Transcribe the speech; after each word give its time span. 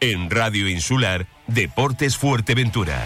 En 0.00 0.30
Radio 0.30 0.68
Insular, 0.68 1.26
Deportes 1.48 2.16
Fuerteventura. 2.16 3.04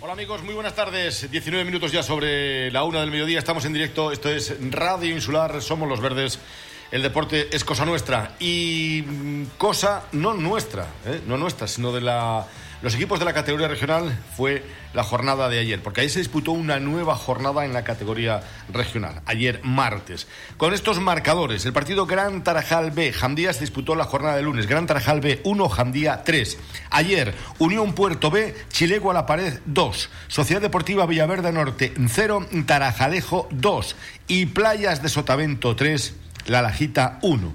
Hola 0.00 0.14
amigos, 0.14 0.42
muy 0.42 0.54
buenas 0.54 0.74
tardes. 0.74 1.30
19 1.30 1.64
minutos 1.64 1.92
ya 1.92 2.02
sobre 2.02 2.72
la 2.72 2.82
una 2.82 3.02
del 3.02 3.12
mediodía. 3.12 3.38
Estamos 3.38 3.64
en 3.64 3.74
directo. 3.74 4.10
Esto 4.10 4.28
es 4.28 4.56
Radio 4.72 5.14
Insular. 5.14 5.62
Somos 5.62 5.88
los 5.88 6.00
verdes. 6.00 6.40
El 6.90 7.02
deporte 7.02 7.48
es 7.52 7.62
cosa 7.62 7.84
nuestra. 7.84 8.34
Y 8.40 9.04
mm, 9.06 9.44
cosa 9.56 10.06
no 10.10 10.34
nuestra, 10.34 10.88
¿eh? 11.06 11.20
no 11.28 11.36
nuestra, 11.36 11.68
sino 11.68 11.92
de 11.92 12.00
la 12.00 12.44
los 12.82 12.94
equipos 12.94 13.18
de 13.18 13.24
la 13.24 13.34
categoría 13.34 13.68
regional 13.68 14.16
fue 14.36 14.64
la 14.94 15.04
jornada 15.04 15.48
de 15.48 15.58
ayer, 15.58 15.82
porque 15.82 16.00
ahí 16.00 16.08
se 16.08 16.18
disputó 16.18 16.52
una 16.52 16.80
nueva 16.80 17.14
jornada 17.14 17.64
en 17.64 17.72
la 17.72 17.84
categoría 17.84 18.42
regional, 18.72 19.20
ayer 19.26 19.60
martes. 19.62 20.26
Con 20.56 20.72
estos 20.72 20.98
marcadores, 20.98 21.66
el 21.66 21.72
partido 21.72 22.06
Gran 22.06 22.42
Tarajal 22.42 22.90
B, 22.90 23.12
Jandía 23.12 23.52
se 23.52 23.60
disputó 23.60 23.94
la 23.94 24.04
jornada 24.04 24.36
de 24.36 24.42
lunes, 24.42 24.66
Gran 24.66 24.86
Tarajal 24.86 25.20
B 25.20 25.40
1, 25.44 25.68
Jandía 25.68 26.22
3. 26.24 26.58
Ayer, 26.90 27.34
Unión 27.58 27.94
Puerto 27.94 28.30
B, 28.30 28.54
Chilego 28.70 29.10
a 29.10 29.14
la 29.14 29.26
Pared 29.26 29.60
2, 29.66 30.10
Sociedad 30.28 30.62
Deportiva 30.62 31.06
Villaverde 31.06 31.52
Norte 31.52 31.92
0, 32.08 32.46
Tarajalejo 32.66 33.48
2 33.50 33.96
y 34.26 34.46
Playas 34.46 35.02
de 35.02 35.08
Sotavento 35.08 35.76
3, 35.76 36.14
La 36.46 36.62
Lajita 36.62 37.18
1. 37.22 37.52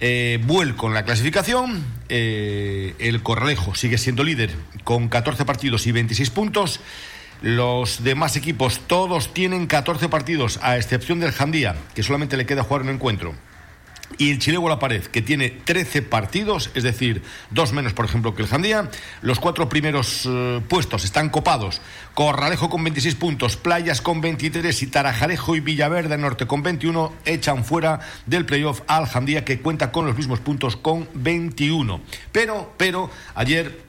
Eh, 0.00 0.38
vuelco 0.44 0.88
en 0.88 0.94
la 0.94 1.04
clasificación. 1.04 1.84
Eh, 2.08 2.94
el 2.98 3.22
Corralejo 3.22 3.74
sigue 3.74 3.98
siendo 3.98 4.24
líder 4.24 4.50
con 4.84 5.08
14 5.08 5.44
partidos 5.44 5.86
y 5.86 5.92
26 5.92 6.30
puntos. 6.30 6.80
Los 7.42 8.02
demás 8.02 8.36
equipos 8.36 8.80
todos 8.86 9.34
tienen 9.34 9.66
14 9.66 10.08
partidos, 10.08 10.58
a 10.62 10.76
excepción 10.76 11.20
del 11.20 11.32
Jandía, 11.32 11.76
que 11.94 12.02
solamente 12.02 12.36
le 12.36 12.46
queda 12.46 12.62
jugar 12.62 12.82
un 12.82 12.88
encuentro 12.88 13.34
y 14.18 14.30
el 14.30 14.38
Chilego 14.38 14.68
La 14.68 14.78
Pared, 14.78 15.04
que 15.04 15.22
tiene 15.22 15.50
13 15.50 16.02
partidos, 16.02 16.70
es 16.74 16.82
decir, 16.82 17.22
dos 17.50 17.72
menos, 17.72 17.92
por 17.92 18.04
ejemplo, 18.04 18.34
que 18.34 18.42
el 18.42 18.48
Jandía. 18.48 18.90
Los 19.20 19.40
cuatro 19.40 19.68
primeros 19.68 20.26
eh, 20.26 20.60
puestos 20.68 21.04
están 21.04 21.28
copados. 21.28 21.80
Corralejo 22.14 22.70
con 22.70 22.82
26 22.82 23.14
puntos, 23.16 23.56
Playas 23.56 24.00
con 24.00 24.20
23 24.20 24.82
y 24.82 24.86
Tarajalejo 24.86 25.56
y 25.56 25.60
Villaverde 25.60 26.16
Norte 26.16 26.46
con 26.46 26.62
21 26.62 27.12
echan 27.24 27.64
fuera 27.64 28.00
del 28.26 28.46
playoff 28.46 28.82
al 28.86 29.06
Jandía, 29.06 29.44
que 29.44 29.60
cuenta 29.60 29.92
con 29.92 30.06
los 30.06 30.16
mismos 30.16 30.40
puntos 30.40 30.76
con 30.76 31.08
21. 31.14 32.00
Pero, 32.32 32.72
pero, 32.76 33.10
ayer 33.34 33.84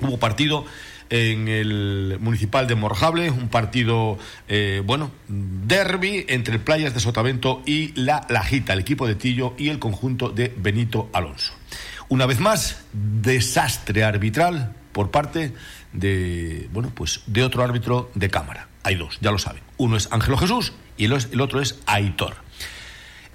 hubo 0.00 0.18
partido 0.18 0.64
en 1.10 1.48
el 1.48 2.18
municipal 2.20 2.66
de 2.66 2.74
Morjable, 2.74 3.30
un 3.30 3.48
partido, 3.48 4.18
eh, 4.48 4.82
bueno, 4.84 5.10
derby 5.28 6.24
entre 6.28 6.58
Playas 6.58 6.94
de 6.94 7.00
Sotavento 7.00 7.62
y 7.66 7.92
La 8.00 8.26
Lajita, 8.28 8.72
el 8.72 8.80
equipo 8.80 9.06
de 9.06 9.14
Tillo 9.14 9.54
y 9.58 9.68
el 9.68 9.78
conjunto 9.78 10.30
de 10.30 10.52
Benito 10.56 11.10
Alonso. 11.12 11.52
Una 12.08 12.26
vez 12.26 12.40
más, 12.40 12.84
desastre 12.92 14.04
arbitral 14.04 14.74
por 14.92 15.10
parte 15.10 15.54
de, 15.92 16.68
bueno, 16.72 16.92
pues 16.94 17.22
de 17.26 17.42
otro 17.42 17.62
árbitro 17.62 18.10
de 18.14 18.28
cámara. 18.30 18.68
Hay 18.82 18.96
dos, 18.96 19.18
ya 19.20 19.30
lo 19.30 19.38
saben. 19.38 19.62
Uno 19.76 19.96
es 19.96 20.08
Ángelo 20.10 20.36
Jesús 20.36 20.72
y 20.96 21.06
el 21.06 21.40
otro 21.40 21.60
es 21.60 21.78
Aitor. 21.86 22.36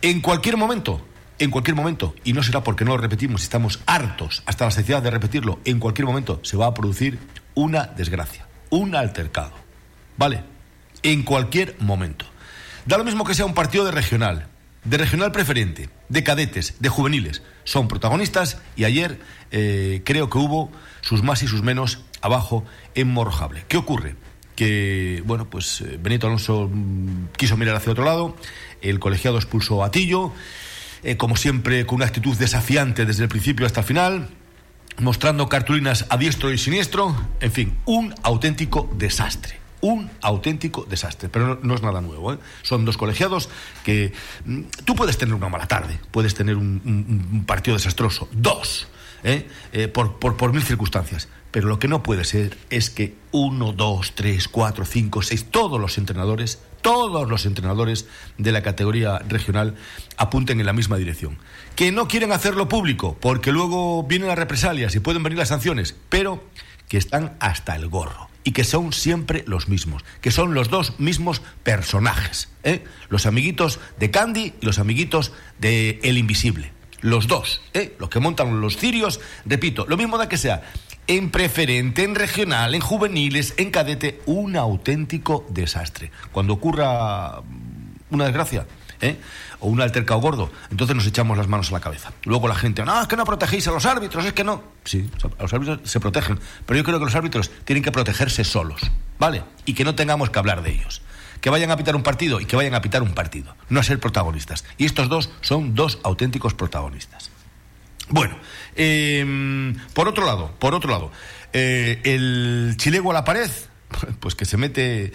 En 0.01 0.21
cualquier 0.21 0.57
momento, 0.57 1.01
en 1.39 1.51
cualquier 1.51 1.75
momento, 1.75 2.15
y 2.23 2.33
no 2.33 2.43
será 2.43 2.63
porque 2.63 2.85
no 2.85 2.91
lo 2.91 2.97
repetimos, 2.97 3.43
estamos 3.43 3.79
hartos 3.85 4.43
hasta 4.45 4.65
la 4.65 4.71
saciedad 4.71 5.01
de 5.01 5.11
repetirlo, 5.11 5.59
en 5.65 5.79
cualquier 5.79 6.05
momento 6.05 6.39
se 6.43 6.57
va 6.57 6.67
a 6.67 6.73
producir 6.73 7.19
una 7.57 7.87
desgracia, 7.87 8.45
un 8.69 8.95
altercado. 8.95 9.53
¿Vale? 10.15 10.43
En 11.01 11.23
cualquier 11.23 11.75
momento. 11.79 12.25
Da 12.85 12.99
lo 12.99 13.03
mismo 13.03 13.25
que 13.25 13.33
sea 13.33 13.45
un 13.45 13.55
partido 13.55 13.83
de 13.83 13.89
regional, 13.89 14.45
de 14.83 14.97
regional 14.97 15.31
preferente, 15.31 15.89
de 16.07 16.23
cadetes, 16.23 16.75
de 16.79 16.89
juveniles. 16.89 17.41
Son 17.63 17.87
protagonistas 17.87 18.59
y 18.75 18.83
ayer 18.83 19.19
eh, 19.49 20.03
creo 20.05 20.29
que 20.29 20.37
hubo 20.37 20.71
sus 21.01 21.23
más 21.23 21.41
y 21.41 21.47
sus 21.47 21.63
menos 21.63 22.03
abajo 22.21 22.63
en 22.93 23.07
Morjable. 23.07 23.65
¿Qué 23.67 23.77
ocurre? 23.77 24.15
Que, 24.55 25.23
bueno, 25.25 25.49
pues 25.49 25.81
eh, 25.81 25.97
Benito 25.99 26.27
Alonso 26.27 26.69
mm, 26.71 27.29
quiso 27.37 27.57
mirar 27.57 27.75
hacia 27.75 27.91
otro 27.91 28.05
lado, 28.05 28.35
el 28.83 28.99
colegiado 28.99 29.37
expulsó 29.37 29.83
a 29.83 29.89
Tillo, 29.89 30.31
eh, 31.03 31.17
como 31.17 31.35
siempre 31.37 31.87
con 31.87 31.95
una 31.95 32.05
actitud 32.05 32.37
desafiante 32.37 33.07
desde 33.07 33.23
el 33.23 33.29
principio 33.29 33.65
hasta 33.65 33.79
el 33.79 33.87
final 33.87 34.29
mostrando 34.99 35.47
cartulinas 35.49 36.05
a 36.09 36.17
diestro 36.17 36.51
y 36.51 36.57
siniestro, 36.57 37.15
en 37.39 37.51
fin, 37.51 37.77
un 37.85 38.13
auténtico 38.23 38.89
desastre. 38.95 39.59
Un 39.79 40.09
auténtico 40.21 40.85
desastre, 40.89 41.29
pero 41.29 41.59
no, 41.61 41.75
es 41.75 41.83
nada 41.83 42.01
nuevo. 42.01 42.33
¿eh? 42.33 42.39
Son 42.63 42.83
dos 42.83 42.97
colegiados 42.97 43.49
que 43.83 44.11
mm, 44.45 44.61
tú 44.85 44.95
puedes 44.95 45.17
tener 45.19 45.35
una 45.35 45.49
mala 45.49 45.67
tarde, 45.67 45.99
puedes 46.09 46.33
tener 46.33 46.55
un, 46.55 47.43
partido 47.45 47.77
desastroso, 47.77 48.27
dos, 48.31 48.87
¿eh? 49.23 49.47
Eh, 49.73 49.87
por, 49.87 50.17
por, 50.17 50.35
por 50.35 50.51
mil 50.51 50.63
circunstancias. 50.63 51.27
Pero 51.51 51.67
lo 51.67 51.79
que 51.79 51.87
no 51.87 52.03
puede 52.03 52.23
ser 52.23 52.57
es 52.69 52.89
que 52.89 53.15
uno, 53.31 53.71
dos, 53.71 54.13
tres, 54.15 54.47
cuatro, 54.47 54.83
cinco, 54.83 55.21
seis, 55.21 55.45
todos 55.49 55.79
los 55.79 55.97
entrenadores, 55.97 56.59
todos 56.87 57.27
los 57.27 57.45
entrenadores 57.45 58.07
de 58.37 58.53
la 58.53 58.61
categoría 58.61 59.19
regional 59.27 59.75
apunten 60.15 60.61
en 60.61 60.65
la 60.65 60.71
misma 60.71 60.95
dirección 60.95 61.37
que 61.75 61.91
no 61.91 62.07
quieren 62.07 62.31
hacerlo 62.31 62.69
público 62.69 63.17
porque 63.19 63.51
luego 63.51 64.03
vienen 64.03 64.29
las 64.29 64.37
represalias 64.37 64.95
y 64.95 65.01
pueden 65.01 65.21
venir 65.21 65.37
las 65.37 65.49
sanciones, 65.49 65.97
pero 66.07 66.41
que 66.87 66.97
están 66.97 67.35
hasta 67.41 67.75
el 67.75 67.89
gorro 67.89 68.29
y 68.45 68.53
que 68.53 68.63
son 68.63 68.93
siempre 68.93 69.43
los 69.47 69.67
mismos, 69.67 70.05
que 70.21 70.31
son 70.31 70.53
los 70.53 70.69
dos 70.69 70.97
mismos 70.97 71.41
personajes, 71.61 72.47
¿eh? 72.63 72.85
los 73.09 73.25
amiguitos 73.25 73.81
de 73.99 74.09
Candy 74.09 74.53
y 74.61 74.65
los 74.65 74.79
amiguitos 74.79 75.33
de 75.59 75.99
El 76.03 76.17
Invisible, 76.17 76.71
los 77.01 77.27
dos, 77.27 77.59
¿eh? 77.73 77.97
los 77.99 78.07
que 78.07 78.21
montan 78.21 78.61
los 78.61 78.77
cirios, 78.77 79.19
repito, 79.45 79.85
lo 79.89 79.97
mismo 79.97 80.17
da 80.17 80.29
que 80.29 80.37
sea 80.37 80.63
en 81.07 81.31
preferente, 81.31 82.03
en 82.03 82.15
regional, 82.15 82.75
en 82.75 82.81
juveniles, 82.81 83.53
en 83.57 83.71
cadete, 83.71 84.21
un 84.25 84.57
auténtico 84.57 85.45
desastre. 85.49 86.11
Cuando 86.31 86.53
ocurra 86.53 87.41
una 88.09 88.25
desgracia, 88.25 88.65
¿eh? 89.01 89.17
o 89.59 89.67
un 89.67 89.81
altercado 89.81 90.19
gordo, 90.19 90.51
entonces 90.69 90.95
nos 90.95 91.07
echamos 91.07 91.37
las 91.37 91.47
manos 91.47 91.69
a 91.69 91.73
la 91.73 91.79
cabeza. 91.79 92.11
Luego 92.25 92.47
la 92.47 92.55
gente, 92.55 92.83
no, 92.83 93.01
es 93.01 93.07
que 93.07 93.15
no 93.15 93.25
protegéis 93.25 93.67
a 93.67 93.71
los 93.71 93.85
árbitros, 93.85 94.25
es 94.25 94.33
que 94.33 94.43
no. 94.43 94.63
Sí, 94.83 95.09
los 95.39 95.53
árbitros 95.53 95.79
se 95.83 95.99
protegen, 95.99 96.39
pero 96.65 96.77
yo 96.77 96.83
creo 96.83 96.99
que 96.99 97.05
los 97.05 97.15
árbitros 97.15 97.51
tienen 97.65 97.83
que 97.83 97.91
protegerse 97.91 98.43
solos, 98.43 98.81
¿vale? 99.17 99.43
Y 99.65 99.73
que 99.73 99.83
no 99.83 99.95
tengamos 99.95 100.29
que 100.29 100.39
hablar 100.39 100.61
de 100.61 100.71
ellos. 100.71 101.01
Que 101.41 101.49
vayan 101.51 101.69
a 101.69 101.77
pitar 101.77 101.95
un 101.95 102.03
partido 102.03 102.41
y 102.41 102.45
que 102.45 102.55
vayan 102.55 102.73
a 102.73 102.81
pitar 102.81 103.03
un 103.03 103.13
partido, 103.13 103.55
no 103.69 103.79
a 103.79 103.83
ser 103.83 103.99
protagonistas. 103.99 104.65
Y 104.77 104.85
estos 104.85 105.07
dos 105.07 105.29
son 105.41 105.75
dos 105.75 105.99
auténticos 106.03 106.55
protagonistas. 106.55 107.29
Bueno, 108.09 108.37
em, 108.75 109.75
por 109.93 110.07
otro 110.07 110.25
lado, 110.25 110.53
por 110.59 110.73
otro 110.73 110.91
lado, 110.91 111.11
eh, 111.53 112.01
el 112.03 112.75
chilego 112.77 113.11
a 113.11 113.13
la 113.13 113.23
pared, 113.23 113.49
pues 114.19 114.35
que 114.35 114.45
se 114.45 114.57
mete 114.57 115.11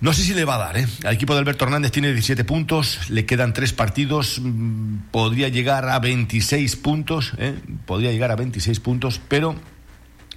no 0.00 0.12
sé 0.12 0.22
si 0.22 0.34
le 0.34 0.44
va 0.44 0.56
a 0.56 0.58
dar, 0.58 0.76
¿eh? 0.76 0.86
Al 1.04 1.14
equipo 1.14 1.32
de 1.32 1.38
Alberto 1.38 1.64
Hernández 1.64 1.90
tiene 1.90 2.08
17 2.08 2.44
puntos, 2.44 3.08
le 3.08 3.24
quedan 3.24 3.54
tres 3.54 3.72
partidos, 3.72 4.38
mm, 4.38 5.10
podría 5.10 5.48
llegar 5.48 5.88
a 5.88 5.98
26 5.98 6.76
puntos, 6.76 7.32
¿eh? 7.38 7.54
Podría 7.86 8.12
llegar 8.12 8.30
a 8.30 8.36
26 8.36 8.80
puntos, 8.80 9.20
pero, 9.28 9.54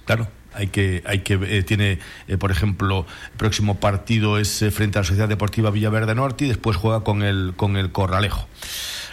claro, 0.06 0.28
hay 0.54 0.68
que, 0.68 1.02
hay 1.04 1.20
que 1.20 1.34
eh, 1.34 1.62
tiene, 1.64 1.98
eh, 2.28 2.38
por 2.38 2.50
ejemplo, 2.50 3.04
el 3.32 3.36
próximo 3.36 3.78
partido 3.78 4.38
es 4.38 4.64
frente 4.72 4.98
a 4.98 5.02
la 5.02 5.06
Sociedad 5.06 5.28
Deportiva 5.28 5.70
Villaverde 5.70 6.14
Norte 6.14 6.46
y 6.46 6.48
después 6.48 6.78
juega 6.78 7.04
con 7.04 7.22
el, 7.22 7.52
con 7.54 7.76
el 7.76 7.92
Corralejo 7.92 8.48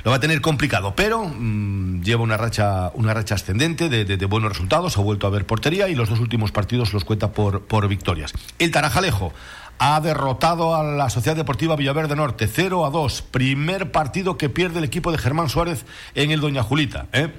lo 0.05 0.11
va 0.11 0.17
a 0.17 0.19
tener 0.19 0.39
complicado, 0.39 0.95
pero 0.95 1.25
mm, 1.25 2.03
lleva 2.03 2.21
una 2.21 2.37
racha, 2.37 2.91
una 2.93 3.15
racha 3.15 3.33
ascendente 3.33 3.89
de, 3.89 4.25
buenos 4.27 4.51
resultados, 4.51 4.97
ha 4.99 5.01
vuelto 5.01 5.25
a 5.25 5.31
ver 5.31 5.47
portería 5.47 5.89
y 5.89 5.95
los 5.95 6.09
dos 6.09 6.19
últimos 6.19 6.51
partidos 6.51 6.93
los 6.93 7.03
cuenta 7.03 7.31
por, 7.31 7.63
por 7.63 7.87
victorias. 7.87 8.31
El 8.59 8.69
Tarajalejo 8.69 9.33
ha 9.79 9.99
derrotado 9.99 10.75
a 10.75 10.83
la 10.83 11.09
Sociedad 11.09 11.35
Deportiva 11.35 11.75
Villaverde 11.75 12.15
Norte 12.15 12.47
0 12.47 12.85
a 12.85 12.91
2. 12.91 13.23
Primer 13.23 13.91
partido 13.91 14.37
que 14.37 14.47
pierde 14.47 14.77
el 14.77 14.85
equipo 14.85 15.11
de 15.11 15.17
Germán 15.17 15.49
Suárez 15.49 15.87
en 16.13 16.29
el 16.29 16.39
Doña 16.39 16.61
Julita. 16.61 17.07
¿eh? 17.11 17.33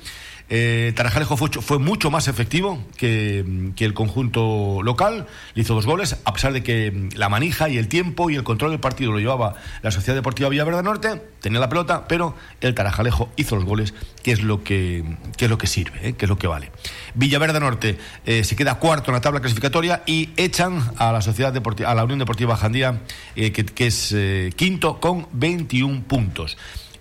Eh, 0.48 0.92
Tarajalejo 0.94 1.36
fue, 1.36 1.78
mucho 1.78 2.10
más 2.10 2.28
efectivo 2.28 2.84
que, 2.96 3.44
el 3.78 3.94
conjunto 3.94 4.80
local, 4.82 5.26
le 5.54 5.62
hizo 5.62 5.74
dos 5.74 5.86
goles, 5.86 6.18
a 6.24 6.32
pesar 6.32 6.52
de 6.52 6.62
que 6.62 7.08
la 7.14 7.28
manija 7.28 7.68
y 7.68 7.78
el 7.78 7.88
tiempo 7.88 8.30
y 8.30 8.36
el 8.36 8.44
control 8.44 8.70
del 8.70 8.80
partido 8.80 9.12
lo 9.12 9.18
llevaba 9.18 9.54
la 9.82 9.90
Sociedad 9.90 10.14
Deportiva 10.14 10.48
Villaverde 10.48 10.82
Norte, 10.82 11.22
tenía 11.40 11.58
la 11.58 11.68
pelota, 11.68 12.06
pero 12.06 12.34
el 12.60 12.74
Tarajalejo 12.74 13.28
hizo 13.36 13.56
los 13.56 13.64
goles, 13.64 13.94
que 14.22 14.32
es 14.32 14.42
lo 14.42 14.62
que, 14.62 15.04
es 15.38 15.50
lo 15.50 15.58
que 15.58 15.66
sirve, 15.66 16.08
¿eh? 16.08 16.12
que 16.14 16.26
es 16.26 16.28
lo 16.28 16.38
que 16.38 16.46
vale. 16.46 16.70
Villaverde 17.14 17.58
Norte 17.58 17.98
eh, 18.24 18.44
se 18.44 18.54
queda 18.54 18.76
cuarto 18.76 19.10
en 19.10 19.14
la 19.14 19.20
tabla 19.20 19.40
clasificatoria 19.40 20.02
y 20.06 20.30
echan 20.36 20.80
a 20.96 21.10
la 21.10 21.22
Sociedad 21.22 21.52
Deportiva, 21.52 21.90
a 21.90 21.94
la 21.94 22.04
Unión 22.04 22.20
Deportiva 22.20 22.56
Jandía, 22.56 23.00
que, 23.34 23.52
que, 23.52 23.86
es 23.86 24.14
quinto 24.56 25.00
con 25.00 25.26
21 25.32 26.04
puntos. 26.04 26.56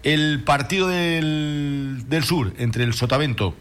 El 0.06 0.44
partido 0.44 0.88
del, 0.88 2.06
sur 2.24 2.54
entre 2.60 2.84
el 2.84 2.94
Sotavento 2.94 3.56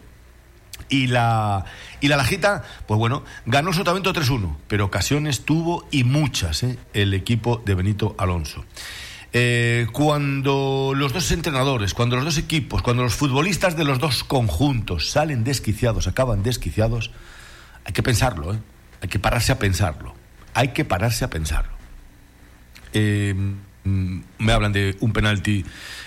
Y 0.91 1.07
la, 1.07 1.65
y 2.03 2.09
la 2.09 2.19
Lajita, 2.19 2.63
pues 2.87 2.99
bueno, 2.99 3.25
ganó 3.47 3.73
Sotavento 3.73 4.13
3-1, 4.13 4.55
pero 4.69 4.85
ocasiones 4.85 5.47
tuvo 5.47 5.89
y 5.91 6.05
muchas 6.05 6.63
¿eh? 6.63 6.79
el 6.93 7.15
equipo 7.15 7.63
de 7.65 7.75
Benito 7.75 8.15
Alonso. 8.19 8.63
Eh, 9.33 9.87
cuando 9.93 10.93
los 10.95 11.15
dos 11.15 11.33
entrenadores, 11.33 11.95
cuando 11.95 12.17
los 12.17 12.27
dos 12.27 12.37
equipos, 12.37 12.83
cuando 12.83 13.03
los 13.03 13.15
futbolistas 13.15 13.75
de 13.75 13.85
los 13.85 13.99
dos 13.99 14.23
conjuntos 14.23 15.11
salen 15.11 15.45
desquiciados, 15.45 16.07
acaban 16.09 16.43
desquiciados, 16.43 17.11
hay 17.87 17.95
que 17.95 18.03
pensarlo, 18.03 18.53
¿eh? 18.53 18.59
hay 19.01 19.09
que 19.09 19.19
pararse 19.19 19.51
a 19.51 19.59
pensarlo, 19.59 20.15
hay 20.53 20.69
que 20.69 20.85
pararse 20.85 21.25
a 21.25 21.31
pensarlo. 21.31 21.73
Eh, 22.93 23.35
me 23.85 24.53
hablan 24.53 24.73
de 24.73 24.97
un 25.01 25.13
penalti, 25.13 25.65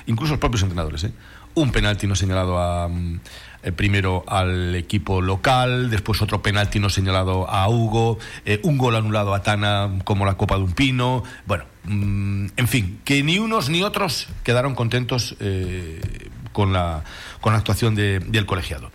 incluso 0.07 0.33
los 0.33 0.39
propios 0.39 0.63
entrenadores, 0.63 1.03
¿eh? 1.05 1.11
un 1.57 1.71
penalti 1.71 2.07
no 2.07 2.15
señalado 2.15 2.59
a, 2.59 2.87
mm, 2.87 3.19
eh, 3.63 3.71
primero 3.71 4.23
al 4.27 4.75
equipo 4.75 5.21
local, 5.21 5.89
después 5.89 6.21
otro 6.21 6.41
penalti 6.41 6.79
no 6.79 6.89
señalado 6.89 7.49
a 7.49 7.67
Hugo, 7.67 8.19
eh, 8.45 8.59
un 8.63 8.77
gol 8.77 8.95
anulado 8.95 9.33
a 9.33 9.41
Tana 9.41 9.99
como 10.03 10.25
la 10.25 10.35
copa 10.35 10.55
de 10.55 10.63
un 10.63 10.73
pino. 10.73 11.23
Bueno, 11.45 11.65
mm, 11.85 12.47
en 12.55 12.67
fin, 12.67 12.99
que 13.03 13.23
ni 13.23 13.39
unos 13.39 13.69
ni 13.69 13.81
otros 13.81 14.27
quedaron 14.43 14.75
contentos 14.75 15.35
eh, 15.39 16.29
con, 16.53 16.71
la, 16.73 17.03
con 17.41 17.53
la 17.53 17.59
actuación 17.59 17.95
del 17.95 18.45
colegiado. 18.45 18.91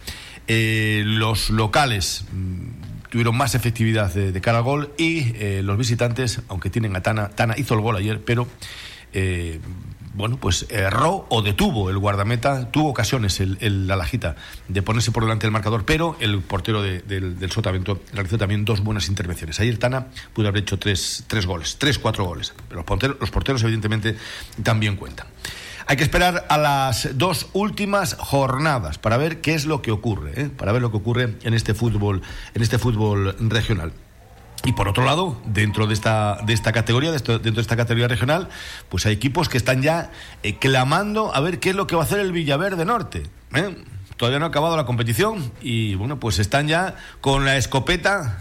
los 0.47 1.51
locales 1.51 2.25
mm, 2.33 2.82
tuvieron 3.13 3.37
más 3.37 3.55
efectividad 3.55 4.13
de, 4.13 4.41
cara 4.41 4.59
al 4.59 4.65
gol 4.65 4.93
y 4.97 5.61
los 5.63 5.77
visitantes, 5.77 6.41
aunque 6.49 6.71
tienen 6.71 6.97
a 6.97 7.03
Tana, 7.03 7.29
Tana 7.29 7.55
hizo 7.59 7.75
el 7.75 7.81
gol 7.81 7.97
ayer, 7.97 8.25
pero 8.25 8.49
bueno, 10.15 10.37
pues 10.37 10.67
erró 10.69 11.27
o 11.31 11.43
detuvo 11.43 11.89
el 11.89 11.99
guardameta, 11.99 12.71
tuvo 12.71 12.91
ocasiones 12.91 13.41
el, 13.41 13.87
la 13.87 13.97
lajita 13.97 14.37
de 14.69 14.83
ponerse 14.83 15.11
por 15.11 15.23
delante 15.23 15.47
del 15.47 15.53
marcador, 15.53 15.85
pero 15.85 16.17
el 16.21 16.41
portero 16.41 16.83
del, 16.83 17.39
del 17.39 17.51
Sotavento 17.51 18.03
realizó 18.13 18.37
también 18.37 18.65
dos 18.65 18.83
buenas 18.83 19.09
intervenciones. 19.09 19.59
Ayer 19.61 19.79
Tana 19.79 20.09
pudo 20.35 20.49
haber 20.49 20.63
hecho 20.63 20.79
tres, 20.79 21.25
tres 21.29 21.47
goles, 21.47 21.77
tres, 21.79 21.99
cuatro 21.99 22.25
goles. 22.25 22.53
Pero 22.69 22.81
los 22.81 22.85
porteros, 22.85 23.17
los 23.21 23.31
porteros 23.31 23.63
evidentemente 23.63 24.17
también 24.63 24.97
cuentan. 24.97 25.27
Hay 25.87 25.97
que 25.97 26.03
esperar 26.03 26.47
a 26.49 26.59
las 26.59 27.19
dos 27.19 27.49
últimas 27.53 28.15
jornadas 28.15 28.99
para 28.99 29.17
ver 29.17 29.41
qué 29.41 29.55
es 29.55 29.65
lo 29.67 29.83
que 29.83 29.91
ocurre, 29.91 30.33
¿eh? 30.41 30.49
para 30.49 30.73
ver 30.73 30.83
lo 30.83 30.91
que 30.91 30.97
ocurre 30.97 31.37
en 31.43 31.55
este 31.55 31.75
fútbol, 31.75 32.23
en 32.55 32.63
este 32.63 32.79
fútbol 32.79 33.37
regional. 33.39 33.93
Y 34.65 34.73
por 34.73 34.87
otro 34.87 35.05
lado, 35.05 35.41
dentro 35.45 35.89
de 35.89 35.95
esta, 35.95 36.39
de 36.45 36.53
esta 36.53 36.73
categoría, 36.73 37.11
dentro 37.11 37.39
de 37.39 37.61
esta 37.61 37.77
categoría 37.77 38.07
regional, 38.07 38.49
pues 38.89 39.07
hay 39.07 39.13
equipos 39.13 39.49
que 39.49 39.59
están 39.59 39.83
ya 39.83 40.13
eh, 40.45 40.57
clamando 40.59 41.35
a 41.35 41.41
ver 41.41 41.59
qué 41.59 41.71
es 41.71 41.77
lo 41.77 41.89
que 41.89 41.97
va 41.97 42.03
a 42.03 42.05
hacer 42.05 42.21
el 42.21 42.31
Villaverde 42.31 42.85
Norte. 42.85 43.25
¿eh? 43.55 43.77
Todavía 44.17 44.39
no 44.39 44.45
ha 44.45 44.49
acabado 44.49 44.77
la 44.77 44.85
competición 44.85 45.53
y 45.61 45.97
bueno, 45.97 46.21
pues 46.21 46.39
están 46.39 46.69
ya 46.69 46.95
con 47.21 47.45
la 47.45 47.57
escopeta 47.57 48.39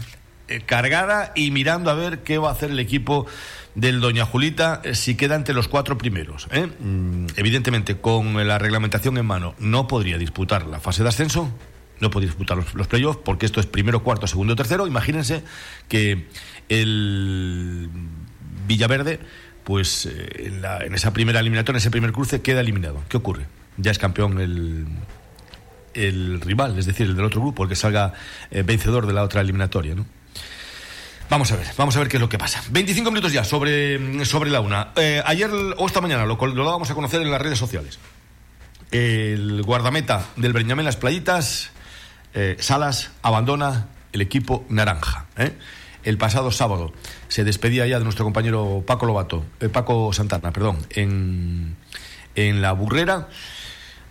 cargada 0.66 1.32
y 1.34 1.50
mirando 1.50 1.90
a 1.90 1.94
ver 1.94 2.22
qué 2.22 2.38
va 2.38 2.50
a 2.50 2.52
hacer 2.52 2.70
el 2.70 2.78
equipo 2.78 3.26
del 3.74 4.00
Doña 4.00 4.26
Julita 4.26 4.82
si 4.92 5.16
queda 5.16 5.34
entre 5.34 5.54
los 5.54 5.68
cuatro 5.68 5.96
primeros. 5.98 6.48
Mm, 6.80 7.26
evidentemente, 7.36 7.98
con 8.00 8.46
la 8.46 8.58
reglamentación 8.58 9.16
en 9.18 9.26
mano, 9.26 9.54
no 9.58 9.88
podría 9.88 10.18
disputar 10.18 10.66
la 10.66 10.80
fase 10.80 11.02
de 11.02 11.08
ascenso, 11.08 11.50
no 12.00 12.10
puede 12.10 12.26
disputar 12.26 12.56
los, 12.56 12.86
playoffs 12.88 13.20
porque 13.24 13.46
esto 13.46 13.60
es 13.60 13.66
primero, 13.66 14.02
cuarto, 14.02 14.26
segundo, 14.26 14.56
tercero. 14.56 14.86
Imagínense 14.86 15.44
que 15.88 16.26
el 16.68 17.88
Villaverde, 18.66 19.20
pues 19.64 20.06
eh, 20.06 20.52
en, 20.84 20.94
esa 20.94 21.12
primera 21.12 21.40
eliminatoria, 21.40 21.76
en 21.76 21.80
ese 21.80 21.90
primer 21.90 22.12
cruce, 22.12 22.42
queda 22.42 22.60
eliminado. 22.60 23.02
¿Qué 23.08 23.16
ocurre? 23.16 23.46
Ya 23.76 23.90
es 23.90 23.98
campeón 23.98 24.40
el, 24.40 24.86
el 25.94 26.40
rival, 26.40 26.78
es 26.78 26.86
decir, 26.86 27.06
el 27.06 27.16
del 27.16 27.24
otro 27.24 27.40
grupo, 27.40 27.62
el 27.62 27.68
que 27.68 27.76
salga 27.76 28.12
eh, 28.50 28.62
vencedor 28.62 29.06
de 29.06 29.12
la 29.12 29.22
otra 29.22 29.40
eliminatoria, 29.40 29.94
¿no? 29.94 30.04
Vamos 31.32 31.50
a 31.50 31.56
ver, 31.56 31.66
vamos 31.78 31.96
a 31.96 32.00
ver 32.00 32.08
qué 32.08 32.18
es 32.18 32.20
lo 32.20 32.28
que 32.28 32.36
pasa. 32.36 32.62
25 32.68 33.10
minutos 33.10 33.32
ya 33.32 33.42
sobre, 33.42 34.22
sobre 34.26 34.50
la 34.50 34.60
una. 34.60 34.92
Eh, 34.96 35.22
ayer 35.24 35.50
o 35.50 35.86
esta 35.86 36.02
mañana 36.02 36.26
lo, 36.26 36.36
lo 36.36 36.64
vamos 36.66 36.90
a 36.90 36.94
conocer 36.94 37.22
en 37.22 37.30
las 37.30 37.40
redes 37.40 37.58
sociales. 37.58 37.98
El 38.90 39.62
guardameta 39.62 40.26
del 40.36 40.52
Breñamén 40.52 40.84
Las 40.84 40.98
Playitas 40.98 41.70
eh, 42.34 42.56
Salas 42.60 43.12
abandona 43.22 43.86
el 44.12 44.20
equipo 44.20 44.66
naranja. 44.68 45.24
¿eh? 45.38 45.56
El 46.04 46.18
pasado 46.18 46.50
sábado 46.50 46.92
se 47.28 47.44
despedía 47.44 47.86
ya 47.86 47.96
de 47.96 48.04
nuestro 48.04 48.26
compañero 48.26 48.84
Paco 48.86 49.06
Lobato, 49.06 49.42
Paco 49.72 50.12
Santana, 50.12 50.52
perdón, 50.52 50.86
en, 50.90 51.76
en 52.34 52.60
la 52.60 52.72
burrera. 52.72 53.28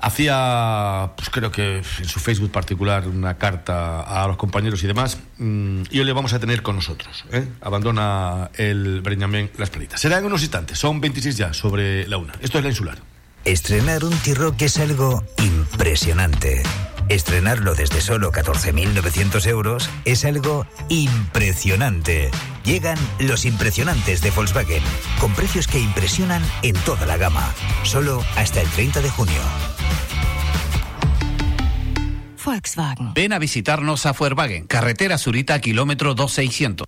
Hacía, 0.02 1.12
pues 1.16 1.30
creo 1.30 1.52
que 1.52 1.78
en 1.78 2.08
su 2.08 2.20
Facebook 2.20 2.52
particular, 2.52 3.08
una 3.08 3.38
carta 3.38 4.02
a 4.02 4.28
los 4.28 4.38
compañeros 4.38 4.84
y 4.84 4.88
demás. 4.88 5.20
Mm, 5.38 5.84
y 5.92 6.00
hoy 6.00 6.06
le 6.06 6.14
vamos 6.14 6.34
a 6.34 6.40
tener 6.40 6.64
con 6.64 6.76
nosotros. 6.76 7.24
Abandona 7.62 8.50
el 8.56 9.02
Breñamén 9.02 9.52
Las 9.58 9.70
Palitas. 9.70 10.02
Será 10.02 10.18
en 10.18 10.26
unos 10.26 10.42
instantes, 10.42 10.80
son 10.80 11.00
26 11.00 11.38
ya 11.38 11.54
sobre 11.54 12.08
la 12.08 12.18
una. 12.18 12.34
Esto 12.42 12.58
es 12.58 12.64
la 12.64 12.70
insular. 12.70 12.98
Estrenar 13.46 14.04
un 14.04 14.16
T-Rock 14.18 14.62
es 14.62 14.78
algo 14.78 15.24
impresionante. 15.38 16.64
Estrenarlo 17.10 17.74
desde 17.76 18.00
solo 18.00 18.32
14.900 18.32 19.46
euros 19.48 19.90
es 20.06 20.26
algo 20.26 20.66
impresionante. 20.90 22.32
Llegan 22.64 22.98
los 23.20 23.46
impresionantes 23.46 24.22
de 24.22 24.32
Volkswagen, 24.32 24.84
con 25.20 25.34
precios 25.34 25.68
que 25.68 25.80
impresionan 25.80 26.44
en 26.62 26.76
toda 26.86 27.06
la 27.06 27.18
gama, 27.18 27.54
solo 27.84 28.24
hasta 28.36 28.62
el 28.62 28.70
30 28.70 29.02
de 29.02 29.10
junio. 29.10 29.42
Volkswagen. 32.44 33.14
Ven 33.14 33.34
a 33.34 33.40
visitarnos 33.40 34.06
a 34.06 34.14
Volkswagen, 34.14 34.66
carretera 34.66 35.18
Surita, 35.18 35.60
kilómetro 35.60 36.14
2600. 36.14 36.88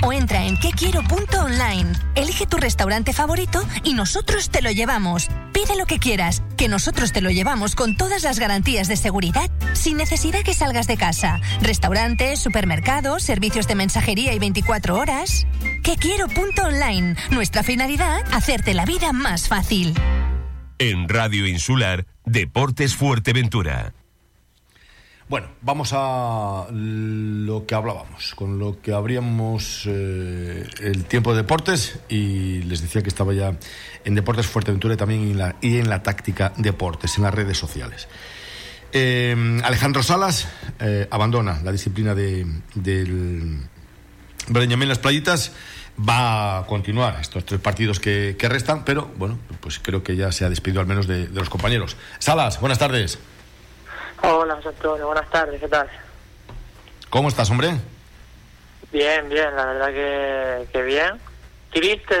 o 0.03 0.11
entra 0.11 0.43
en 0.43 0.57
quequiero.online. 0.57 1.93
Elige 2.15 2.47
tu 2.47 2.57
restaurante 2.57 3.13
favorito 3.13 3.63
y 3.83 3.93
nosotros 3.93 4.49
te 4.49 4.63
lo 4.63 4.71
llevamos. 4.71 5.27
Pide 5.53 5.77
lo 5.77 5.85
que 5.85 5.99
quieras, 5.99 6.41
que 6.57 6.67
nosotros 6.67 7.11
te 7.11 7.21
lo 7.21 7.29
llevamos 7.29 7.75
con 7.75 7.95
todas 7.95 8.23
las 8.23 8.39
garantías 8.39 8.87
de 8.87 8.97
seguridad, 8.97 9.51
sin 9.73 9.97
necesidad 9.97 10.41
que 10.41 10.55
salgas 10.55 10.87
de 10.87 10.97
casa. 10.97 11.39
Restaurantes, 11.61 12.39
supermercados, 12.39 13.21
servicios 13.21 13.67
de 13.67 13.75
mensajería 13.75 14.33
y 14.33 14.39
24 14.39 14.97
horas. 14.97 15.45
Que 15.83 15.95
quiero 15.95 16.27
punto 16.27 16.63
online. 16.63 17.17
Nuestra 17.29 17.61
finalidad, 17.61 18.23
hacerte 18.33 18.73
la 18.73 18.85
vida 18.85 19.13
más 19.13 19.47
fácil. 19.47 19.93
En 20.79 21.07
Radio 21.07 21.47
Insular, 21.47 22.07
Deportes 22.25 22.95
Fuerteventura. 22.95 23.93
Bueno, 25.27 25.47
vamos 25.61 25.89
a 25.93 26.67
lo 26.71 27.65
que 27.65 27.73
hablábamos, 27.73 28.35
con 28.35 28.59
lo 28.59 28.79
que 28.79 28.93
abríamos 28.93 29.83
eh, 29.87 30.67
el 30.81 31.05
tiempo 31.05 31.31
de 31.31 31.37
deportes 31.37 31.99
y 32.09 32.61
les 32.61 32.81
decía 32.81 33.01
que 33.01 33.09
estaba 33.09 33.33
ya 33.33 33.57
en 34.03 34.13
Deportes 34.13 34.45
Fuerteventura 34.45 34.93
y 34.93 34.97
también 34.97 35.21
en 35.21 35.37
la, 35.39 35.55
y 35.61 35.77
en 35.77 35.89
la 35.89 36.03
táctica 36.03 36.53
deportes, 36.57 37.17
en 37.17 37.23
las 37.23 37.33
redes 37.33 37.57
sociales. 37.57 38.07
Eh, 38.91 39.59
Alejandro 39.63 40.03
Salas 40.03 40.47
eh, 40.79 41.07
abandona 41.09 41.59
la 41.63 41.71
disciplina 41.71 42.13
de, 42.13 42.45
del 42.75 43.67
Breñamén 44.47 44.89
Las 44.89 44.99
Playitas. 44.99 45.53
Va 45.97 46.59
a 46.59 46.65
continuar 46.67 47.17
estos 47.21 47.45
tres 47.45 47.61
partidos 47.61 48.01
que, 48.01 48.35
restan, 48.41 48.83
pero 48.83 49.09
bueno, 49.15 49.39
pues 49.61 49.79
creo 49.79 50.03
que 50.03 50.15
ya 50.17 50.31
se 50.31 50.43
ha 50.43 50.49
despedido 50.49 50.81
al 50.81 50.87
menos 50.87 51.07
de 51.07 51.29
los 51.29 51.49
compañeros. 51.49 51.95
Salas, 52.19 52.59
buenas 52.59 52.79
tardes. 52.79 53.17
Hola, 54.21 54.59
Antonio, 54.65 55.05
buenas 55.05 55.29
tardes, 55.29 55.59
¿qué 55.59 55.67
tal? 55.67 55.87
¿Cómo 57.09 57.29
estás, 57.29 57.49
hombre? 57.49 57.75
Bien, 58.91 59.29
bien, 59.29 59.55
la 59.55 59.65
verdad 59.65 59.87
que, 59.87 60.67
que 60.71 60.81
bien. 60.81 61.19
triste 61.71 62.15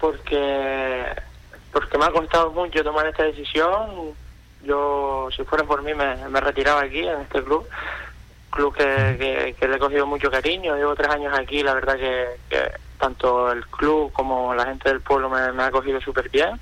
porque 0.00 1.04
porque 1.72 1.98
me 1.98 2.06
ha 2.06 2.10
costado 2.10 2.50
mucho 2.50 2.82
tomar 2.82 3.06
esta 3.06 3.22
decisión. 3.24 4.14
Yo, 4.64 5.28
si 5.34 5.44
fuera 5.44 5.64
por 5.64 5.82
mí, 5.82 5.94
me, 5.94 6.16
me 6.28 6.40
retiraba 6.40 6.82
aquí, 6.82 7.00
en 7.00 7.20
este 7.20 7.42
club. 7.44 7.66
Club 8.50 8.74
que, 8.74 9.54
que, 9.58 9.68
le 9.68 9.76
he 9.76 9.78
cogido 9.78 10.06
mucho 10.06 10.30
cariño. 10.30 10.76
Llevo 10.76 10.94
tres 10.94 11.08
años 11.08 11.32
aquí, 11.38 11.62
la 11.62 11.74
verdad 11.74 11.96
que, 11.96 12.26
tanto 12.98 13.50
el 13.50 13.64
club 13.66 14.12
como 14.12 14.54
la 14.54 14.66
gente 14.66 14.88
del 14.88 15.00
pueblo 15.00 15.30
me, 15.30 15.62
ha 15.62 15.70
cogido 15.70 16.00
súper 16.00 16.28
bien. 16.30 16.60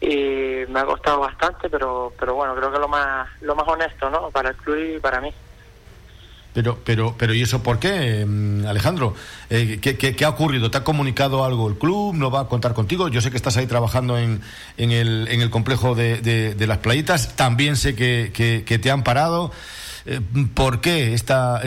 Y 0.00 0.66
me 0.68 0.80
ha 0.80 0.84
costado 0.84 1.20
bastante, 1.20 1.70
pero, 1.70 2.12
pero 2.18 2.34
bueno, 2.34 2.56
creo 2.56 2.72
que 2.72 2.78
lo 2.78 2.88
más, 2.88 3.28
lo 3.40 3.54
más 3.54 3.68
honesto, 3.68 4.10
¿no? 4.10 4.30
Para 4.30 4.50
el 4.50 4.56
club 4.56 4.96
y 4.96 5.00
para 5.00 5.20
mí. 5.20 5.32
Pero, 6.54 6.78
pero, 6.84 7.14
pero, 7.16 7.32
¿y 7.32 7.42
eso 7.42 7.62
por 7.62 7.78
qué, 7.78 8.26
mm, 8.26 8.66
Alejandro? 8.66 9.14
Eh, 9.48 9.78
¿qué, 9.80 9.96
qué, 9.96 10.24
ha 10.24 10.28
ocurrido? 10.28 10.70
¿Te 10.70 10.78
ha 10.78 10.84
comunicado 10.84 11.44
algo 11.44 11.68
el 11.68 11.78
club? 11.78 12.14
¿No 12.14 12.30
va 12.30 12.40
a 12.40 12.48
contar 12.48 12.74
contigo? 12.74 13.08
Yo 13.08 13.20
sé 13.22 13.30
que 13.30 13.38
estás 13.38 13.56
ahí 13.56 13.66
trabajando 13.66 14.18
en, 14.18 14.42
en, 14.76 14.90
el, 14.90 15.28
en 15.30 15.40
el 15.40 15.48
complejo 15.48 15.94
de, 15.94 16.20
de, 16.20 16.66
las 16.66 16.78
playitas. 16.78 17.36
También 17.36 17.76
sé 17.76 17.94
que, 17.94 18.32
que 18.34 18.78
te 18.78 18.90
han 18.90 19.02
parado. 19.02 19.50
Eh, 20.04 20.20
¿Por 20.54 20.80
qué 20.80 21.14
esta... 21.14 21.60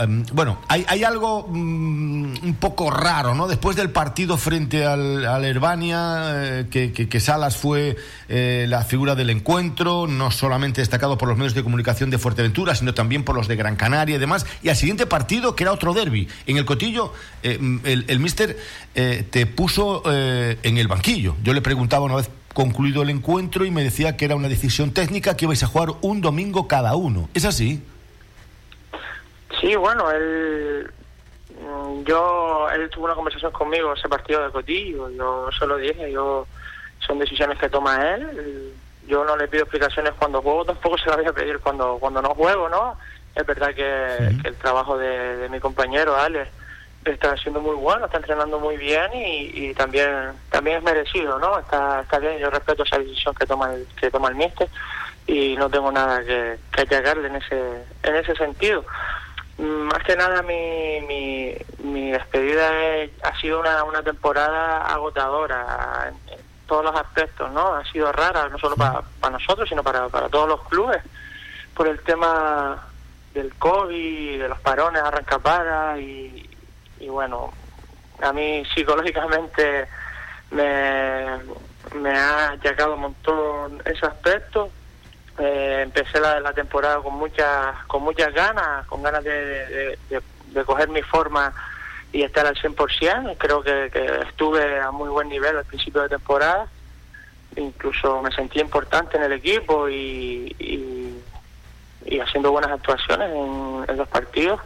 em, 0.00 0.24
bueno, 0.32 0.58
hay, 0.68 0.84
hay 0.88 1.04
algo 1.04 1.46
mm, 1.48 2.44
un 2.44 2.56
poco 2.58 2.90
raro, 2.90 3.34
¿no? 3.34 3.46
Después 3.46 3.76
del 3.76 3.90
partido 3.90 4.38
frente 4.38 4.86
al, 4.86 5.26
al 5.26 5.44
Herbania, 5.44 6.30
eh, 6.32 6.66
que, 6.70 6.92
que, 6.92 7.20
Salas 7.20 7.56
fue 7.56 7.96
eh, 8.28 8.66
la 8.68 8.84
figura 8.84 9.14
del 9.14 9.30
encuentro, 9.30 10.06
no 10.06 10.30
solamente 10.30 10.80
destacado 10.80 11.18
por 11.18 11.28
los 11.28 11.36
medios 11.36 11.54
de 11.54 11.62
comunicación 11.62 12.10
de 12.10 12.18
Fuerteventura, 12.18 12.74
sino 12.74 12.94
también 12.94 13.24
por 13.24 13.36
los 13.36 13.48
de 13.48 13.56
Gran 13.56 13.76
Canaria 13.76 14.16
y 14.16 14.18
demás. 14.18 14.46
Y 14.62 14.70
al 14.70 14.76
siguiente 14.76 15.06
partido, 15.06 15.54
que 15.54 15.64
era 15.64 15.72
otro 15.72 15.92
derby, 15.92 16.28
en 16.46 16.56
el 16.56 16.64
Cotillo, 16.64 17.12
el 17.42 18.20
mister 18.20 18.56
te 18.94 19.46
puso 19.46 20.02
en 20.06 20.78
el 20.78 20.88
banquillo. 20.88 21.36
Yo 21.42 21.52
le 21.52 21.60
preguntaba 21.60 22.04
una 22.04 22.16
vez 22.16 22.30
concluido 22.54 23.02
el 23.02 23.10
encuentro 23.10 23.64
y 23.64 23.70
me 23.70 23.84
decía 23.84 24.16
que 24.16 24.24
era 24.24 24.36
una 24.36 24.48
decisión 24.48 24.92
técnica 24.92 25.36
que 25.36 25.44
ibais 25.44 25.62
a 25.62 25.66
jugar 25.66 25.90
un 26.00 26.20
domingo 26.20 26.68
cada 26.68 26.96
uno. 26.96 27.28
¿Es 27.34 27.44
así? 27.44 27.82
Sí, 29.60 29.74
bueno, 29.76 30.10
él, 30.10 30.90
mm, 31.50 32.04
yo, 32.04 32.68
él 32.70 32.88
tuvo 32.90 33.06
una 33.06 33.14
conversación 33.14 33.52
conmigo 33.52 33.92
ese 33.92 34.08
partido 34.08 34.44
de 34.44 34.50
Cotillo, 34.50 35.10
yo 35.10 35.48
se 35.58 35.66
lo 35.66 35.76
dije, 35.76 36.12
yo, 36.12 36.46
son 37.00 37.18
decisiones 37.18 37.58
que 37.58 37.68
toma 37.68 38.14
él, 38.14 38.72
yo 39.06 39.24
no 39.24 39.36
le 39.36 39.48
pido 39.48 39.62
explicaciones 39.62 40.12
cuando 40.18 40.42
juego, 40.42 40.64
tampoco 40.64 40.98
se 40.98 41.06
las 41.06 41.16
voy 41.16 41.26
a 41.26 41.32
pedir 41.32 41.58
cuando, 41.60 41.96
cuando 41.98 42.22
no 42.22 42.34
juego, 42.34 42.68
¿no? 42.68 42.96
Es 43.34 43.46
verdad 43.46 43.74
que, 43.74 44.16
el 44.44 44.54
trabajo 44.56 44.98
de, 44.98 45.36
de 45.38 45.48
mi 45.48 45.60
compañero, 45.60 46.16
Alex, 46.16 46.50
está 47.12 47.36
siendo 47.36 47.60
muy 47.60 47.76
bueno, 47.76 48.06
está 48.06 48.18
entrenando 48.18 48.58
muy 48.58 48.76
bien 48.76 49.10
y, 49.14 49.74
también 49.74 50.32
también 50.50 50.78
es 50.78 50.82
merecido, 50.82 51.38
¿no? 51.38 51.58
Está, 51.58 52.00
está 52.00 52.18
bien, 52.18 52.38
yo 52.38 52.50
respeto 52.50 52.82
esa 52.82 52.98
decisión 52.98 53.34
que 53.34 53.46
toma 53.46 53.74
el, 53.74 53.86
que 54.00 54.10
toma 54.10 54.28
el 54.28 54.34
mister 54.34 54.68
y 55.26 55.56
no 55.56 55.68
tengo 55.68 55.92
nada 55.92 56.20
que, 56.24 56.58
que 56.72 56.96
en 56.96 57.36
ese 57.36 57.84
en 58.02 58.16
ese 58.16 58.34
sentido. 58.34 58.84
Mm, 59.58 59.88
más 59.88 60.02
que 60.04 60.16
nada 60.16 60.42
mi, 60.42 61.00
mi, 61.06 61.54
mi 61.78 62.10
despedida 62.12 62.70
ha 63.22 63.40
sido 63.40 63.60
una, 63.60 63.84
una 63.84 64.02
temporada 64.02 64.86
agotadora 64.86 66.12
en, 66.30 66.38
todos 66.68 66.84
los 66.84 66.94
aspectos, 66.94 67.50
¿no? 67.50 67.74
Ha 67.74 67.84
sido 67.90 68.12
rara, 68.12 68.48
no 68.50 68.58
solo 68.58 68.76
para, 68.76 69.02
para 69.20 69.32
nosotros, 69.32 69.68
sino 69.68 69.82
para, 69.82 70.08
para 70.08 70.28
todos 70.28 70.48
los 70.48 70.62
clubes, 70.68 71.02
por 71.74 71.88
el 71.88 71.98
tema 72.00 72.86
del 73.34 73.52
COVID, 73.54 74.42
de 74.42 74.48
los 74.48 74.60
parones 74.60 75.02
arrancapadas 75.02 75.98
y, 75.98 76.47
y 77.00 77.08
bueno, 77.08 77.52
a 78.20 78.32
mí 78.32 78.64
psicológicamente 78.74 79.86
me, 80.50 81.38
me 81.94 82.10
ha 82.10 82.56
llegado 82.56 82.94
un 82.94 83.00
montón 83.00 83.82
ese 83.84 84.06
aspecto. 84.06 84.70
Eh, 85.38 85.82
empecé 85.84 86.18
la, 86.18 86.40
la, 86.40 86.52
temporada 86.52 87.00
con 87.00 87.14
muchas 87.14 87.76
con 87.86 88.02
muchas 88.02 88.34
ganas, 88.34 88.84
con 88.86 89.02
ganas 89.02 89.22
de, 89.22 89.96
de, 90.08 90.64
coger 90.64 90.88
mi 90.88 91.02
forma 91.02 91.52
y 92.12 92.22
estar 92.22 92.44
al 92.44 92.56
100%. 92.56 93.36
Creo 93.38 93.62
que, 93.62 93.90
estuve 94.26 94.80
a 94.80 94.90
muy 94.90 95.08
buen 95.08 95.28
nivel 95.28 95.56
al 95.56 95.64
principio 95.64 96.02
de 96.02 96.08
temporada. 96.08 96.66
Incluso 97.54 98.20
me 98.20 98.32
sentí 98.32 98.60
importante 98.60 99.16
en 99.16 99.22
el 99.24 99.32
equipo 99.32 99.88
y, 99.88 100.54
y, 100.58 102.20
haciendo 102.20 102.50
buenas 102.50 102.72
actuaciones 102.72 103.30
en 103.30 103.96
los 103.96 104.08
partidos 104.08 104.60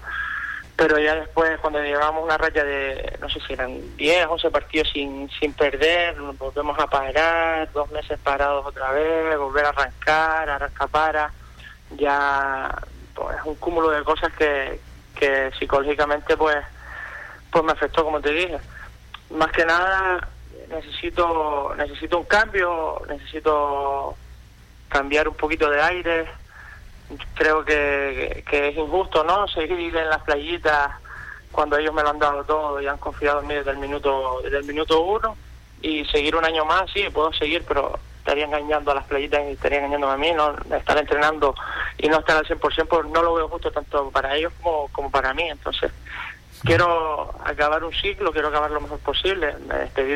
pero 0.83 0.99
ya 0.99 1.15
después 1.15 1.61
cuando 1.61 1.81
llevamos 1.81 2.25
una 2.25 2.37
raya 2.37 2.65
de, 2.65 3.17
no 3.21 3.29
sé 3.29 3.39
si 3.47 3.53
eran 3.53 3.81
10, 3.97 4.27
11 4.27 4.51
partidos 4.51 4.91
sin, 4.93 5.31
sin 5.39 5.53
perder, 5.53 6.17
nos 6.19 6.37
volvemos 6.37 6.77
a 6.77 6.89
parar, 6.89 7.71
dos 7.71 7.89
meses 7.93 8.19
parados 8.19 8.67
otra 8.67 8.91
vez, 8.91 9.39
volver 9.39 9.67
a 9.67 9.69
arrancar, 9.69 10.51
arrancar 10.51 10.89
para, 10.89 11.33
ya 11.97 12.69
pues, 13.15 13.37
es 13.37 13.45
un 13.45 13.55
cúmulo 13.55 13.91
de 13.91 14.03
cosas 14.03 14.33
que, 14.33 14.81
que 15.15 15.53
psicológicamente 15.57 16.37
pues, 16.37 16.57
pues 17.53 17.62
me 17.62 17.71
afectó, 17.71 18.03
como 18.03 18.21
te 18.21 18.33
dije. 18.33 18.59
Más 19.31 19.53
que 19.53 19.65
nada 19.65 20.29
necesito, 20.69 21.77
necesito 21.77 22.19
un 22.19 22.25
cambio, 22.25 23.01
necesito 23.09 24.17
cambiar 24.89 25.29
un 25.29 25.37
poquito 25.37 25.71
de 25.71 25.81
aire, 25.81 26.27
creo 27.35 27.64
que, 27.64 28.45
es 28.50 28.76
injusto, 28.76 29.25
¿no? 29.25 29.47
Seguir 29.49 29.97
en 29.97 30.09
las 30.09 30.23
playitas 30.23 30.90
cuando 31.50 31.76
ellos 31.76 31.95
me 31.95 32.02
lo 32.02 32.11
han 32.11 32.19
dado 32.19 32.45
todo 32.45 32.81
y 32.81 32.87
han 32.87 32.99
confiado 32.99 33.40
en 33.40 33.47
mí 33.47 33.54
desde 33.54 33.73
el 33.73 33.78
minuto, 33.78 34.40
desde 34.42 34.59
el 34.59 34.64
minuto 34.64 35.02
uno. 35.02 35.37
Y 35.81 36.04
seguir 36.07 36.37
un 36.37 36.45
año 36.45 36.64
más, 36.64 36.90
sí, 36.92 37.04
puedo 37.12 37.33
seguir, 37.33 37.64
pero 37.66 37.99
estaría 38.19 38.45
engañando 38.45 38.92
a 38.92 38.95
las 38.95 39.04
playitas 39.04 39.42
y 39.49 39.52
estaría 39.52 39.78
engañándome 39.78 40.12
a 40.12 40.16
mí, 40.16 40.33
no 40.33 40.54
estar 40.76 40.97
entrenando 40.97 41.54
y 41.99 42.09
no 42.09 42.21
estar 42.21 42.37
al 42.37 42.47
100%, 42.47 42.87
pues 42.87 43.07
no 43.07 43.23
lo 43.23 43.35
veo 43.35 43.49
justo 43.49 43.73
tanto 43.73 44.11
para 44.11 44.37
ellos 44.37 44.52
como, 44.62 44.88
como 44.92 45.11
para 45.11 45.35
mí, 45.35 45.42
entonces 45.42 45.90
quiero 46.62 47.35
acabar 47.45 47.83
un 47.83 47.92
ciclo, 47.92 48.33
quiero 48.33 48.49
acabar 48.49 48.71
lo 48.71 48.81
mejor 48.81 49.00
posible, 49.00 49.57
me 49.66 49.75
despedí 49.75 50.12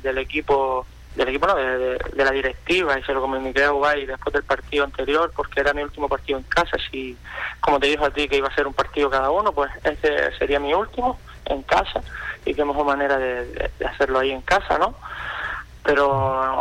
del 0.00 0.18
equipo 0.18 0.84
del 1.14 1.28
equipo, 1.28 1.46
no, 1.46 1.54
de, 1.54 1.98
la 2.16 2.30
directiva, 2.30 2.98
y 2.98 3.02
se 3.02 3.12
lo 3.12 3.20
comuniqué 3.20 3.64
a 3.64 3.70
Uruguay 3.70 4.04
después 4.04 4.32
del 4.32 4.42
partido 4.42 4.84
anterior, 4.84 5.32
porque 5.34 5.60
era 5.60 5.72
mi 5.72 5.82
último 5.82 6.08
partido 6.08 6.38
en 6.38 6.44
casa. 6.44 6.76
Si, 6.90 7.16
como 7.60 7.78
te 7.78 7.86
dijo 7.86 8.04
a 8.04 8.10
ti, 8.10 8.28
que 8.28 8.36
iba 8.36 8.48
a 8.48 8.54
ser 8.54 8.66
un 8.66 8.74
partido 8.74 9.10
cada 9.10 9.30
uno, 9.30 9.52
pues 9.52 9.70
este 9.84 10.36
sería 10.36 10.58
mi 10.58 10.74
último 10.74 11.18
en 11.46 11.62
casa, 11.62 12.02
y 12.44 12.54
qué 12.54 12.64
mejor 12.64 12.86
manera 12.86 13.16
de, 13.16 13.70
hacerlo 13.86 14.18
ahí 14.18 14.32
en 14.32 14.42
casa, 14.42 14.78
¿no? 14.78 14.94
Pero 15.84 16.08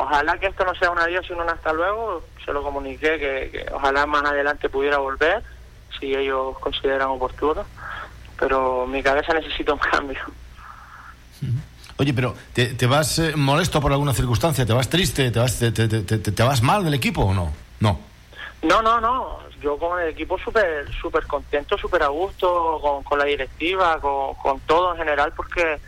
ojalá 0.01 0.37
que 0.37 0.47
esto 0.47 0.65
no 0.65 0.75
sea 0.75 0.91
un 0.91 0.99
adiós, 0.99 1.25
sino 1.25 1.43
un 1.43 1.49
hasta 1.49 1.71
luego. 1.71 2.23
Se 2.43 2.51
lo 2.51 2.61
comuniqué 2.61 3.19
que, 3.19 3.65
ojalá 3.73 4.05
más 4.05 4.25
adelante 4.25 4.69
pudiera 4.69 4.97
volver, 4.97 5.41
si 5.97 6.13
ellos 6.13 6.59
consideran 6.59 7.07
oportuno. 7.07 7.65
Pero 8.37 8.85
mi 8.85 9.01
cabeza 9.01 9.33
necesita 9.33 9.73
un 9.73 9.79
cambio. 9.91 10.19
Oye, 12.03 12.13
pero 12.13 12.35
¿te, 12.53 12.85
vas 12.85 13.17
eh, 13.19 13.31
molesto 13.37 13.79
por 13.79 13.93
alguna 13.93 14.13
circunstancia? 14.13 14.65
¿Te 14.65 14.73
vas 14.73 14.89
triste? 14.89 15.31
¿Te 15.31 15.39
vas, 15.39 15.57
te, 15.57 15.71
te, 15.71 16.43
vas 16.43 16.61
mal 16.61 16.83
del 16.83 16.95
equipo 16.95 17.21
o 17.21 17.33
no? 17.33 17.53
No. 17.79 17.97
No, 18.61 18.81
no. 18.81 19.39
Yo 19.61 19.77
con 19.77 20.01
el 20.01 20.09
equipo 20.09 20.37
súper 20.37 20.93
súper 20.99 21.25
contento, 21.25 21.77
súper 21.77 22.03
a 22.03 22.07
gusto, 22.07 23.01
con, 23.05 23.17
la 23.17 23.23
directiva, 23.23 24.01
con, 24.01 24.59
todo 24.67 24.91
en 24.91 24.97
general, 24.97 25.31
porque 25.33 25.79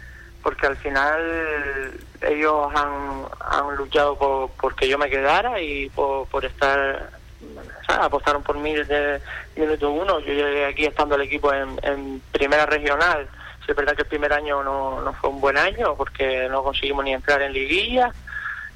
porque 0.42 0.68
al 0.68 0.78
final 0.78 1.20
ellos 2.22 2.70
han, 2.74 3.26
han 3.42 3.76
luchado 3.76 4.18
por, 4.18 4.52
por 4.52 4.74
que 4.74 4.88
yo 4.88 4.98
me 4.98 5.10
quedara 5.10 5.60
y 5.60 5.90
por, 5.90 6.46
estar 6.46 7.10
apostaron 7.90 8.42
por 8.42 8.58
mí 8.58 8.74
desde 8.74 9.20
minuto 9.58 9.92
uno. 9.92 10.22
Yo 10.22 10.32
llegué 10.32 10.66
aquí 10.66 10.86
estando 10.86 11.16
el 11.16 11.24
equipo 11.24 11.52
en 11.54 12.22
primera 12.32 12.66
regional 12.66 13.28
es 13.68 13.76
verdad 13.76 13.96
que 13.96 14.04
el 14.04 14.08
primer 14.08 14.32
año 14.34 14.64
no, 14.64 15.14
fue 15.20 15.30
un 15.30 15.42
buen 15.42 15.58
año 15.58 15.96
porque 15.96 16.48
no 16.50 16.64
conseguimos 16.64 17.04
ni 17.04 17.14
entrar 17.14 17.42
en 17.42 17.54
liguilla 17.54 18.12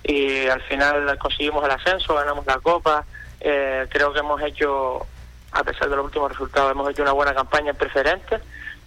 y 0.03 0.47
al 0.47 0.61
final 0.61 1.17
conseguimos 1.19 1.63
el 1.63 1.71
ascenso, 1.71 2.15
ganamos 2.15 2.45
la 2.45 2.59
copa. 2.59 3.05
Eh, 3.39 3.85
creo 3.89 4.11
que 4.11 4.19
hemos 4.19 4.41
hecho, 4.41 5.05
a 5.51 5.63
pesar 5.63 5.89
de 5.89 5.95
los 5.95 6.05
últimos 6.05 6.31
resultados, 6.31 6.71
hemos 6.71 6.89
hecho 6.89 7.03
una 7.03 7.11
buena 7.11 7.33
campaña 7.33 7.71
en 7.71 7.77
preferentes. 7.77 8.41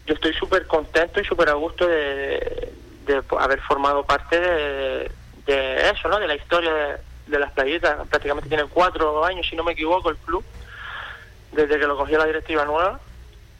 Yo 0.06 0.14
estoy 0.14 0.32
súper 0.34 0.66
contento 0.66 1.20
y 1.20 1.24
súper 1.24 1.50
a 1.50 1.54
gusto 1.54 1.86
de, 1.86 2.72
haber 3.38 3.60
formado 3.60 4.04
parte 4.04 4.40
de, 4.40 5.10
eso, 5.90 6.08
¿no? 6.08 6.18
De 6.18 6.26
la 6.26 6.34
historia 6.34 6.72
de, 6.72 6.96
de 7.26 7.38
las 7.38 7.52
playitas. 7.52 8.08
Prácticamente 8.08 8.48
tiene 8.48 8.64
cuatro 8.64 9.24
años, 9.24 9.46
si 9.48 9.54
no 9.54 9.62
me 9.62 9.72
equivoco, 9.72 10.10
el 10.10 10.16
club, 10.16 10.44
desde 11.52 11.78
que 11.78 11.86
lo 11.86 11.96
cogió 11.96 12.18
la 12.18 12.26
directiva 12.26 12.64
nueva 12.64 12.98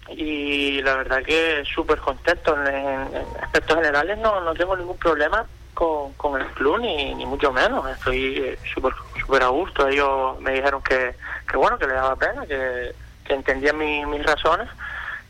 y 0.08 0.82
la 0.82 0.96
verdad 0.96 1.22
que 1.22 1.64
súper 1.64 1.98
contento. 1.98 2.54
En, 2.66 3.08
aspectos 3.42 3.76
generales 3.76 4.18
no, 4.18 4.40
no 4.40 4.54
tengo 4.54 4.76
ningún 4.76 4.98
problema 4.98 5.46
con, 5.74 6.12
con 6.14 6.40
el 6.40 6.46
club, 6.48 6.80
ni, 6.80 7.14
ni 7.14 7.26
mucho 7.26 7.52
menos. 7.52 7.88
Estoy 7.90 8.36
eh, 8.38 8.58
súper 8.74 8.92
super 9.18 9.42
a 9.42 9.48
gusto. 9.48 9.88
Ellos 9.88 10.40
me 10.40 10.52
dijeron 10.52 10.82
que, 10.82 11.14
que 11.48 11.56
bueno, 11.56 11.78
que 11.78 11.86
les 11.86 11.94
daba 11.94 12.16
pena, 12.16 12.46
que, 12.46 12.94
que 13.24 13.34
entendían 13.34 13.78
mis 13.78 14.24
razones 14.24 14.68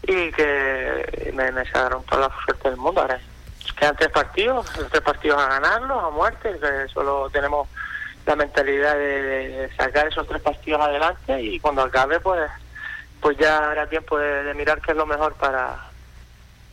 y 0.02 0.32
que 0.32 1.32
me, 1.34 1.52
me 1.52 1.64
toda 1.64 2.28
la 2.28 2.44
suerte 2.44 2.70
del 2.70 2.78
mundo. 2.78 3.00
Ahora 3.00 3.20
quedan 3.78 3.96
tres 3.96 4.10
partidos, 4.10 4.76
los 4.76 4.88
tres 4.90 5.02
partidos 5.02 5.40
a 5.40 5.48
ganarlos, 5.48 6.04
a 6.04 6.10
muerte, 6.10 6.58
solo 6.92 7.30
tenemos 7.30 7.68
la 8.26 8.36
mentalidad 8.36 8.94
de, 8.94 9.70
sacar 9.76 10.06
esos 10.06 10.26
tres 10.26 10.40
partidos 10.40 10.80
adelante 10.80 11.40
y 11.42 11.58
cuando 11.58 11.82
acabe 11.82 12.20
pues 12.20 12.48
pues 13.22 13.38
ya 13.38 13.70
hará 13.70 13.86
tiempo 13.86 14.18
de, 14.18 14.52
mirar 14.52 14.82
qué 14.82 14.90
es 14.90 14.96
lo 14.96 15.06
mejor 15.06 15.34
para, 15.34 15.76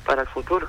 para 0.06 0.24
el 0.24 0.28
futuro. 0.28 0.68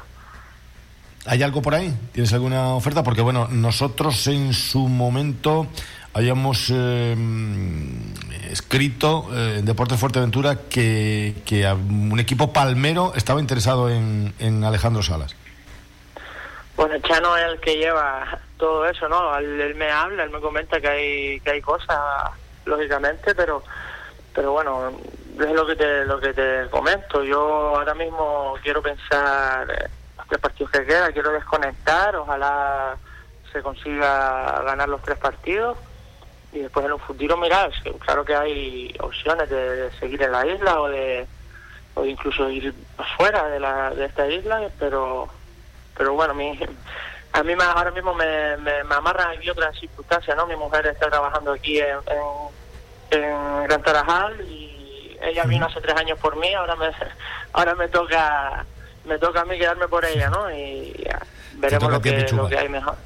¿Hay 1.27 1.43
algo 1.43 1.61
por 1.63 1.75
ahí? 1.75 1.93
¿Tienes 2.13 2.33
alguna 2.33 2.75
oferta? 2.75 3.03
Porque 3.03 3.23
bueno, 3.23 3.49
nosotros 3.51 4.27
en 4.27 4.53
su 4.53 4.89
momento 4.89 5.67
habíamos 6.13 6.71
eh, 6.73 7.17
escrito 8.51 9.29
eh, 9.33 9.57
en 9.59 9.65
Deportes 9.65 9.99
Fuerteventura 9.99 10.59
que, 10.69 11.35
que 11.45 11.67
un 11.73 12.21
equipo 12.21 12.53
palmero 12.53 13.13
estaba 13.17 13.41
interesado 13.41 13.89
en, 13.89 14.35
en 14.39 14.63
Alejandro 14.65 15.03
Salas. 15.03 15.35
Bueno, 16.77 16.99
Chano 17.01 17.37
es 17.37 17.45
el 17.45 17.61
que 17.61 17.77
lleva 17.77 18.39
todo 18.57 18.87
eso, 18.87 19.09
¿no? 19.09 19.37
Él, 19.37 19.75
me 19.75 19.91
habla, 19.91 20.25
él 20.25 20.31
me 20.31 20.41
comenta 20.41 20.81
que 20.81 20.89
hay 20.89 21.41
que 21.41 21.51
hay 21.51 21.61
cosas, 21.61 21.99
lógicamente, 22.65 23.35
pero 23.35 23.63
pero 24.35 24.53
bueno, 24.53 24.93
es 25.45 25.53
lo 25.53 25.67
que 25.67 25.77
te 25.77 26.05
lo 26.05 26.21
que 26.21 26.33
te 26.33 26.69
comento. 26.71 27.23
Yo 27.23 27.77
ahora 27.77 27.95
mismo 27.95 28.55
quiero 28.63 28.83
pensar 28.83 29.67
los 30.17 30.27
tres 30.29 30.41
partidos 30.41 30.71
que 30.71 30.87
quedan, 30.87 31.13
quiero 31.13 31.33
desconectar, 31.33 32.17
ojalá 32.17 32.97
se 33.53 33.63
consiga 33.63 34.63
ganar 34.63 34.89
los 34.89 35.03
tres 35.03 35.19
partidos 35.19 35.77
y 36.53 36.61
después 36.61 36.85
en 36.87 36.93
un 36.93 37.01
futuro 37.01 37.37
mirar, 37.37 37.71
claro 38.01 38.25
que 38.25 38.35
hay 38.35 38.95
opciones 39.01 39.49
de, 39.51 39.91
seguir 40.01 40.23
en 40.23 40.33
la 40.33 40.47
isla 40.47 40.81
o 40.81 40.89
de 40.89 41.27
o 41.95 42.05
incluso 42.05 42.49
ir 42.49 42.75
afuera 42.99 43.49
de 43.49 43.61
la 43.61 43.91
de 43.91 44.07
esta 44.07 44.27
isla, 44.29 44.69
pero 44.79 45.29
pero 45.97 46.15
bueno, 46.15 46.35
mi, 46.35 46.59
a 47.33 47.43
mí 47.43 47.55
ahora 47.61 47.91
mismo 47.91 48.15
me, 48.15 48.57
me, 48.59 48.85
me 48.85 48.95
aquí 48.95 49.51
otras 49.51 49.79
circunstancias, 49.79 50.37
¿no? 50.37 50.47
Mi 50.47 50.57
mujer 50.57 50.87
está 50.87 51.09
trabajando 51.09 51.53
aquí 51.53 51.79
en, 51.79 51.99
en, 53.11 53.65
Gran 53.65 53.83
Tarajal 53.83 54.41
y 54.49 54.60
ella 55.23 55.45
vino 55.45 55.67
hace 55.67 55.81
tres 55.81 55.97
años 55.97 56.19
por 56.19 56.37
mí, 56.37 56.53
ahora 56.55 56.77
me 56.77 56.91
ahora 57.53 57.75
me 57.75 57.89
toca 57.89 58.65
me 59.05 59.19
toca 59.19 59.41
a 59.41 59.45
mí 59.45 59.59
quedarme 59.59 59.89
por 59.89 60.05
ella, 60.05 60.29
¿no? 60.31 60.51
Y 60.51 60.93
veremos 61.55 61.91
lo 61.91 62.01
que, 62.01 62.27
lo 62.33 62.49
que 62.49 62.59
hay 62.59 62.69
mejor 62.69 62.97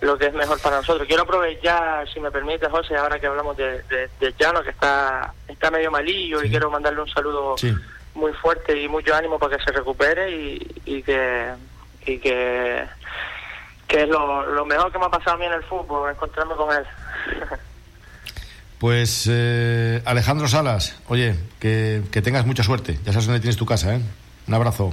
lo 0.00 0.18
que 0.18 0.26
es 0.26 0.34
mejor 0.34 0.60
para 0.60 0.78
nosotros. 0.78 1.06
Quiero 1.06 1.22
aprovechar, 1.22 2.08
si 2.12 2.18
me 2.18 2.32
permite, 2.32 2.68
José, 2.68 2.96
ahora 2.96 3.20
que 3.20 3.28
hablamos 3.28 3.56
de, 3.56 3.82
de, 3.84 4.10
de 4.18 4.34
Llano, 4.36 4.60
que 4.64 4.70
está, 4.70 5.32
está 5.46 5.70
medio 5.70 5.92
malillo, 5.92 6.42
y 6.42 6.50
quiero 6.50 6.70
mandarle 6.70 7.02
un 7.02 7.08
saludo 7.08 7.54
muy 8.14 8.32
fuerte 8.32 8.80
y 8.80 8.88
mucho 8.88 9.14
ánimo 9.14 9.38
para 9.38 9.56
que 9.56 9.64
se 9.64 9.70
recupere 9.70 10.28
y, 10.28 10.82
y 10.86 11.02
que 11.04 11.52
y 12.04 12.18
que, 12.18 12.84
que 13.86 14.02
es 14.02 14.08
lo, 14.08 14.64
mejor 14.66 14.90
que 14.90 14.98
me 14.98 15.06
ha 15.06 15.10
pasado 15.10 15.36
a 15.36 15.38
mí 15.38 15.46
en 15.46 15.52
el 15.52 15.62
fútbol, 15.64 16.10
encontrarme 16.10 16.54
con 16.54 16.74
él. 16.74 16.84
Pues 18.82 19.28
eh, 19.30 20.02
Alejandro 20.04 20.48
Salas, 20.48 20.96
oye, 21.06 21.36
que, 21.60 22.02
que, 22.10 22.20
tengas 22.20 22.44
mucha 22.46 22.64
suerte. 22.64 22.98
Ya 23.04 23.12
sabes 23.12 23.26
dónde 23.26 23.38
tienes 23.38 23.56
tu 23.56 23.64
casa, 23.64 23.94
¿eh? 23.94 24.00
Un 24.48 24.54
abrazo. 24.54 24.92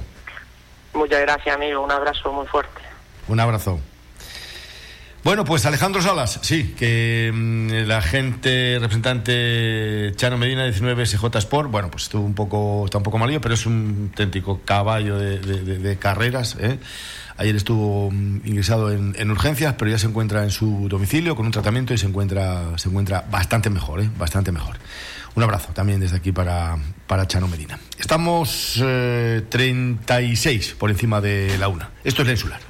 Muchas 0.94 1.20
gracias, 1.22 1.56
amigo. 1.56 1.82
Un 1.82 1.90
abrazo 1.90 2.32
muy 2.32 2.46
fuerte. 2.46 2.80
Un 3.26 3.40
abrazo. 3.40 3.80
Bueno, 5.24 5.44
pues 5.44 5.66
Alejandro 5.66 6.00
Salas, 6.00 6.38
sí, 6.40 6.72
que 6.78 7.32
mm, 7.34 7.88
la 7.88 8.00
gente 8.00 8.78
representante 8.80 10.12
Chano 10.14 10.38
Medina, 10.38 10.66
19 10.66 11.04
SJ 11.04 11.24
Sport, 11.38 11.72
bueno, 11.72 11.90
pues 11.90 12.04
estuvo 12.04 12.24
un 12.24 12.34
poco, 12.36 12.84
está 12.84 12.98
un 12.98 13.04
poco 13.04 13.18
malillo, 13.18 13.40
pero 13.40 13.54
es 13.54 13.66
un 13.66 14.10
auténtico 14.12 14.60
caballo 14.64 15.18
de, 15.18 15.96
carreras. 15.98 16.56
¿eh? 16.60 16.78
Ayer 17.40 17.56
estuvo 17.56 18.10
mm, 18.10 18.42
ingresado 18.44 18.92
en, 18.92 19.30
urgencias, 19.30 19.74
pero 19.78 19.90
ya 19.90 19.96
se 19.96 20.06
encuentra 20.06 20.44
en 20.44 20.50
su 20.50 20.88
domicilio 20.90 21.34
con 21.34 21.46
un 21.46 21.52
tratamiento 21.52 21.94
y 21.94 21.98
se 21.98 22.06
encuentra, 22.06 22.76
se 22.76 22.90
encuentra 22.90 23.24
bastante 23.30 23.70
mejor, 23.70 24.02
¿eh? 24.02 24.10
bastante 24.18 24.52
mejor. 24.52 24.76
Un 25.34 25.42
abrazo 25.42 25.72
también 25.72 26.00
desde 26.00 26.18
aquí 26.18 26.32
para, 26.32 26.76
para 27.06 27.26
Chano 27.26 27.48
Medina. 27.48 27.78
Estamos 27.98 28.74
36 29.48 30.70
eh, 30.70 30.74
por 30.78 30.90
encima 30.90 31.22
de 31.22 31.56
la 31.56 31.68
una. 31.68 31.88
Esto 32.04 32.20
es 32.20 32.28
la 32.28 32.32
insular. 32.32 32.69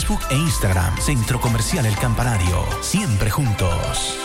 Facebook 0.00 0.24
e 0.30 0.34
Instagram. 0.34 0.96
Centro 0.96 1.38
Comercial 1.38 1.84
El 1.84 1.94
Campanario. 1.94 2.64
Siempre 2.80 3.28
juntos. 3.28 4.16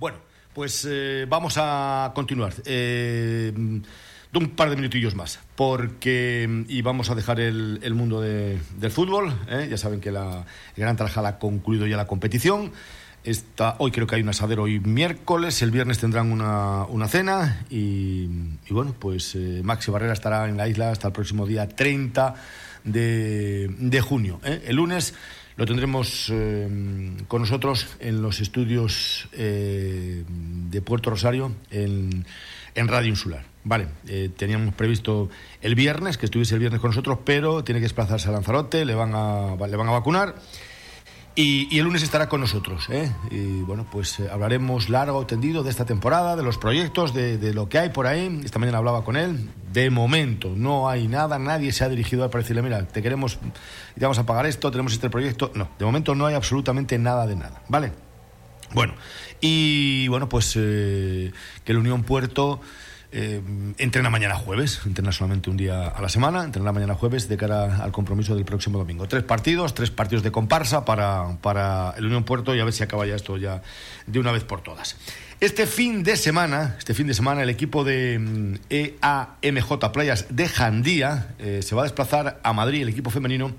Bueno, 0.00 0.18
pues 0.54 0.84
eh, 0.90 1.24
vamos 1.28 1.54
a 1.58 2.10
continuar. 2.16 2.52
Eh, 2.64 3.52
un 3.54 4.48
par 4.56 4.70
de 4.70 4.76
minutillos 4.76 5.14
más, 5.14 5.38
porque 5.54 6.64
y 6.66 6.82
vamos 6.82 7.10
a 7.10 7.14
dejar 7.14 7.38
el, 7.38 7.94
mundo 7.94 8.20
del 8.20 8.90
fútbol. 8.90 9.32
¿eh? 9.48 9.68
Ya 9.70 9.76
saben 9.76 10.00
que 10.00 10.10
la 10.10 10.44
Gran 10.76 10.96
Tarajal 10.96 11.26
ha 11.26 11.38
concluido 11.38 11.86
ya 11.86 11.96
la 11.96 12.08
competición 12.08 12.72
hoy 13.78 13.90
creo 13.92 14.06
que 14.06 14.16
hay 14.16 14.22
un 14.22 14.28
asadero 14.28 14.64
hoy 14.64 14.80
miércoles, 14.80 15.62
el 15.62 15.70
viernes 15.70 15.98
tendrán 15.98 16.32
una, 16.32 16.84
una 16.84 17.06
cena 17.08 17.64
y, 17.70 18.26
bueno, 18.70 18.94
pues 18.98 19.34
eh, 19.34 19.60
Maxi 19.62 19.90
Barrera 19.90 20.12
estará 20.12 20.48
en 20.48 20.56
la 20.56 20.68
isla 20.68 20.90
hasta 20.90 21.08
el 21.08 21.12
próximo 21.12 21.46
día 21.46 21.68
30 21.68 22.34
de, 22.84 24.00
junio. 24.02 24.40
¿eh? 24.44 24.64
El 24.66 24.76
lunes 24.76 25.14
lo 25.56 25.66
tendremos 25.66 26.30
eh, 26.32 27.14
con 27.28 27.42
nosotros 27.42 27.86
en 28.00 28.22
los 28.22 28.40
estudios 28.40 29.28
de 29.32 30.82
Puerto 30.84 31.10
Rosario 31.10 31.52
en, 31.70 32.26
en 32.74 32.88
Radio 32.88 33.10
Insular. 33.10 33.44
Vale, 33.64 33.86
teníamos 34.36 34.74
previsto 34.74 35.30
el 35.60 35.76
viernes, 35.76 36.18
que 36.18 36.26
estuviese 36.26 36.54
el 36.54 36.60
viernes 36.60 36.80
con 36.80 36.90
nosotros, 36.90 37.18
pero 37.24 37.62
tiene 37.62 37.78
que 37.78 37.84
desplazarse 37.84 38.28
a 38.28 38.32
Lanzarote, 38.32 38.84
le 38.84 38.96
van 38.96 39.12
a, 39.14 39.54
le 39.68 39.76
van 39.76 39.88
a 39.88 39.92
vacunar. 39.92 40.34
Y, 41.34 41.78
el 41.78 41.84
lunes 41.84 42.02
estará 42.02 42.28
con 42.28 42.40
nosotros. 42.40 42.88
¿eh? 42.90 43.10
Y 43.30 43.62
bueno, 43.62 43.86
pues 43.90 44.20
eh, 44.20 44.28
hablaremos 44.30 44.90
largo, 44.90 45.24
tendido 45.26 45.62
de 45.62 45.70
esta 45.70 45.86
temporada, 45.86 46.36
de 46.36 46.42
los 46.42 46.58
proyectos, 46.58 47.14
de, 47.14 47.54
lo 47.54 47.68
que 47.68 47.78
hay 47.78 47.88
por 47.88 48.06
ahí. 48.06 48.40
Esta 48.44 48.58
mañana 48.58 48.78
hablaba 48.78 49.02
con 49.04 49.16
él. 49.16 49.48
De 49.72 49.88
momento 49.88 50.52
no 50.54 50.88
hay 50.90 51.08
nada, 51.08 51.38
nadie 51.38 51.72
se 51.72 51.84
ha 51.84 51.88
dirigido 51.88 52.24
a 52.24 52.30
para 52.30 52.42
decirle, 52.42 52.60
mira, 52.60 52.86
te 52.86 53.00
queremos, 53.00 53.38
te 53.94 54.00
vamos 54.00 54.18
a 54.18 54.26
pagar 54.26 54.44
esto, 54.44 54.70
tenemos 54.70 54.92
este 54.92 55.08
proyecto. 55.08 55.50
No, 55.54 55.70
de 55.78 55.84
momento 55.84 56.14
no 56.14 56.26
hay 56.26 56.34
absolutamente 56.34 56.98
nada 56.98 57.26
de 57.26 57.36
nada. 57.36 57.62
¿Vale? 57.68 57.92
Bueno, 58.74 58.94
y 59.40 60.08
bueno, 60.08 60.28
pues 60.28 60.54
eh, 60.56 61.32
que 61.64 61.72
la 61.72 61.78
Unión 61.78 62.04
Puerto 62.04 62.60
eh, 63.12 63.42
entrena 63.76 64.08
mañana 64.08 64.34
jueves, 64.36 64.80
entrena 64.86 65.12
solamente 65.12 65.50
un 65.50 65.58
día 65.58 65.88
a 65.88 66.00
la 66.00 66.08
semana, 66.08 66.44
entrena 66.44 66.72
mañana 66.72 66.94
jueves 66.94 67.28
de 67.28 67.36
cara 67.36 67.82
al 67.82 67.92
compromiso 67.92 68.34
del 68.34 68.44
próximo 68.46 68.78
domingo. 68.78 69.06
Tres 69.06 69.22
partidos, 69.22 69.74
tres 69.74 69.90
partidos 69.90 70.22
de 70.22 70.32
comparsa 70.32 70.84
para, 70.86 71.36
para 71.42 71.94
el 71.98 72.06
Unión 72.06 72.24
Puerto 72.24 72.54
y 72.54 72.60
a 72.60 72.64
ver 72.64 72.72
si 72.72 72.82
acaba 72.82 73.06
ya 73.06 73.14
esto 73.14 73.36
ya 73.36 73.62
de 74.06 74.18
una 74.18 74.32
vez 74.32 74.44
por 74.44 74.62
todas. 74.62 74.96
Este 75.42 75.66
fin 75.66 76.04
de 76.04 76.16
semana, 76.16 76.76
este 76.78 76.94
fin 76.94 77.08
de 77.08 77.14
semana, 77.14 77.42
el 77.42 77.50
equipo 77.50 77.82
de 77.82 78.16
mm, 78.16 78.54
EAMJ 78.70 79.90
Playas 79.92 80.26
de 80.28 80.46
Jandía 80.46 81.34
eh, 81.40 81.62
se 81.64 81.74
va 81.74 81.82
a 81.82 81.84
desplazar 81.84 82.38
a 82.44 82.52
Madrid, 82.52 82.82
el 82.82 82.90
equipo 82.90 83.10
femenino, 83.10 83.52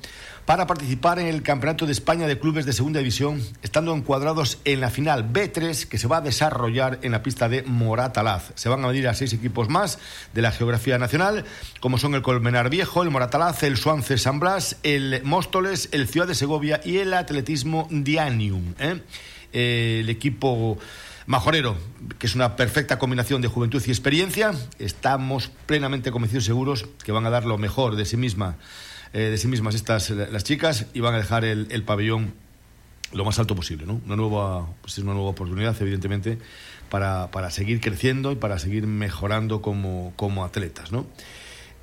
para 0.45 0.65
participar 0.65 1.19
en 1.19 1.27
el 1.27 1.43
Campeonato 1.43 1.85
de 1.85 1.91
España 1.91 2.25
de 2.25 2.39
Clubes 2.39 2.65
de 2.65 2.71
Segunda 2.71 2.99
División, 2.99 3.41
estando 3.63 3.93
encuadrados 3.93 4.59
en 4.63 4.79
la 4.79 4.91
final 4.91 5.33
B3 5.33 5.85
que 5.89 5.97
se 5.97 6.07
va 6.07 6.17
a 6.17 6.21
desarrollar 6.21 6.99
en 7.01 7.11
la 7.11 7.21
pista 7.21 7.49
de 7.49 7.63
Moratalaz. 7.63 8.53
Se 8.55 8.69
van 8.69 8.81
a 8.85 8.87
medir 8.87 9.09
a 9.09 9.13
seis 9.13 9.33
equipos 9.33 9.67
más 9.67 9.99
de 10.33 10.41
la 10.41 10.53
geografía 10.53 10.97
nacional, 10.97 11.43
como 11.81 11.97
son 11.97 12.15
el 12.15 12.21
Colmenar 12.21 12.69
Viejo, 12.69 13.03
el 13.03 13.09
Moratalaz, 13.09 13.61
el 13.63 13.75
Suance 13.75 14.17
San 14.17 14.39
Blas, 14.39 14.77
el 14.83 15.19
Móstoles, 15.25 15.89
el 15.91 16.07
Ciudad 16.07 16.27
de 16.27 16.35
Segovia 16.35 16.79
y 16.85 16.99
el 16.99 17.13
Atletismo 17.13 17.89
Dianium. 17.91 18.73
¿eh? 18.79 19.01
Eh, 19.53 19.99
el 19.99 20.09
equipo 20.09 20.79
Majorero, 21.25 21.77
que 22.19 22.27
es 22.27 22.36
una 22.36 22.55
perfecta 22.55 22.99
combinación 22.99 23.41
de 23.41 23.47
juventud 23.47 23.81
y 23.86 23.89
experiencia, 23.89 24.51
estamos 24.79 25.49
plenamente 25.65 26.12
convencidos 26.12 26.45
seguros 26.45 26.86
que 27.03 27.12
van 27.12 27.25
a 27.25 27.29
dar 27.29 27.45
lo 27.45 27.57
mejor 27.57 27.95
de 27.95 28.05
sí 28.05 28.17
misma 28.17 28.57
eh, 29.13 29.29
de 29.29 29.38
sí 29.38 29.47
mismas 29.47 29.75
estas 29.75 30.09
las 30.09 30.43
chicas 30.43 30.88
y 30.93 30.99
van 30.99 31.13
a 31.13 31.17
dejar 31.17 31.45
el, 31.45 31.83
pabellón 31.83 32.33
lo 33.12 33.23
más 33.23 33.38
alto 33.38 33.55
posible, 33.55 33.86
¿no? 33.86 34.01
Una 34.07 34.15
nueva, 34.15 34.67
pues 34.81 34.93
es 34.93 35.03
una 35.03 35.13
nueva 35.13 35.29
oportunidad, 35.29 35.79
evidentemente, 35.79 36.39
para, 36.89 37.29
para, 37.29 37.51
seguir 37.51 37.79
creciendo 37.79 38.31
y 38.31 38.36
para 38.36 38.57
seguir 38.57 38.88
mejorando 38.88 39.62
como, 39.62 40.13
como 40.15 40.43
atletas, 40.43 40.91
¿no? 40.91 41.05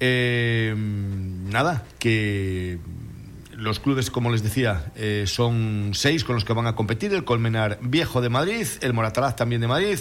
Eh, 0.01 0.75
nada, 0.77 1.85
que 2.01 2.79
los 3.61 3.79
clubes, 3.79 4.11
como 4.11 4.31
les 4.31 4.43
decía, 4.43 4.91
eh, 4.97 5.25
son 5.27 5.91
seis 5.95 6.25
con 6.25 6.35
los 6.35 6.45
que 6.45 6.53
van 6.53 6.67
a 6.67 6.75
competir: 6.75 7.13
el 7.13 7.25
Colmenar 7.25 7.79
Viejo 7.83 8.21
de 8.21 8.29
Madrid, 8.29 8.67
el 8.81 8.95
Moratalaz 8.95 9.37
también 9.37 9.61
de 9.61 9.69
Madrid, 9.69 10.01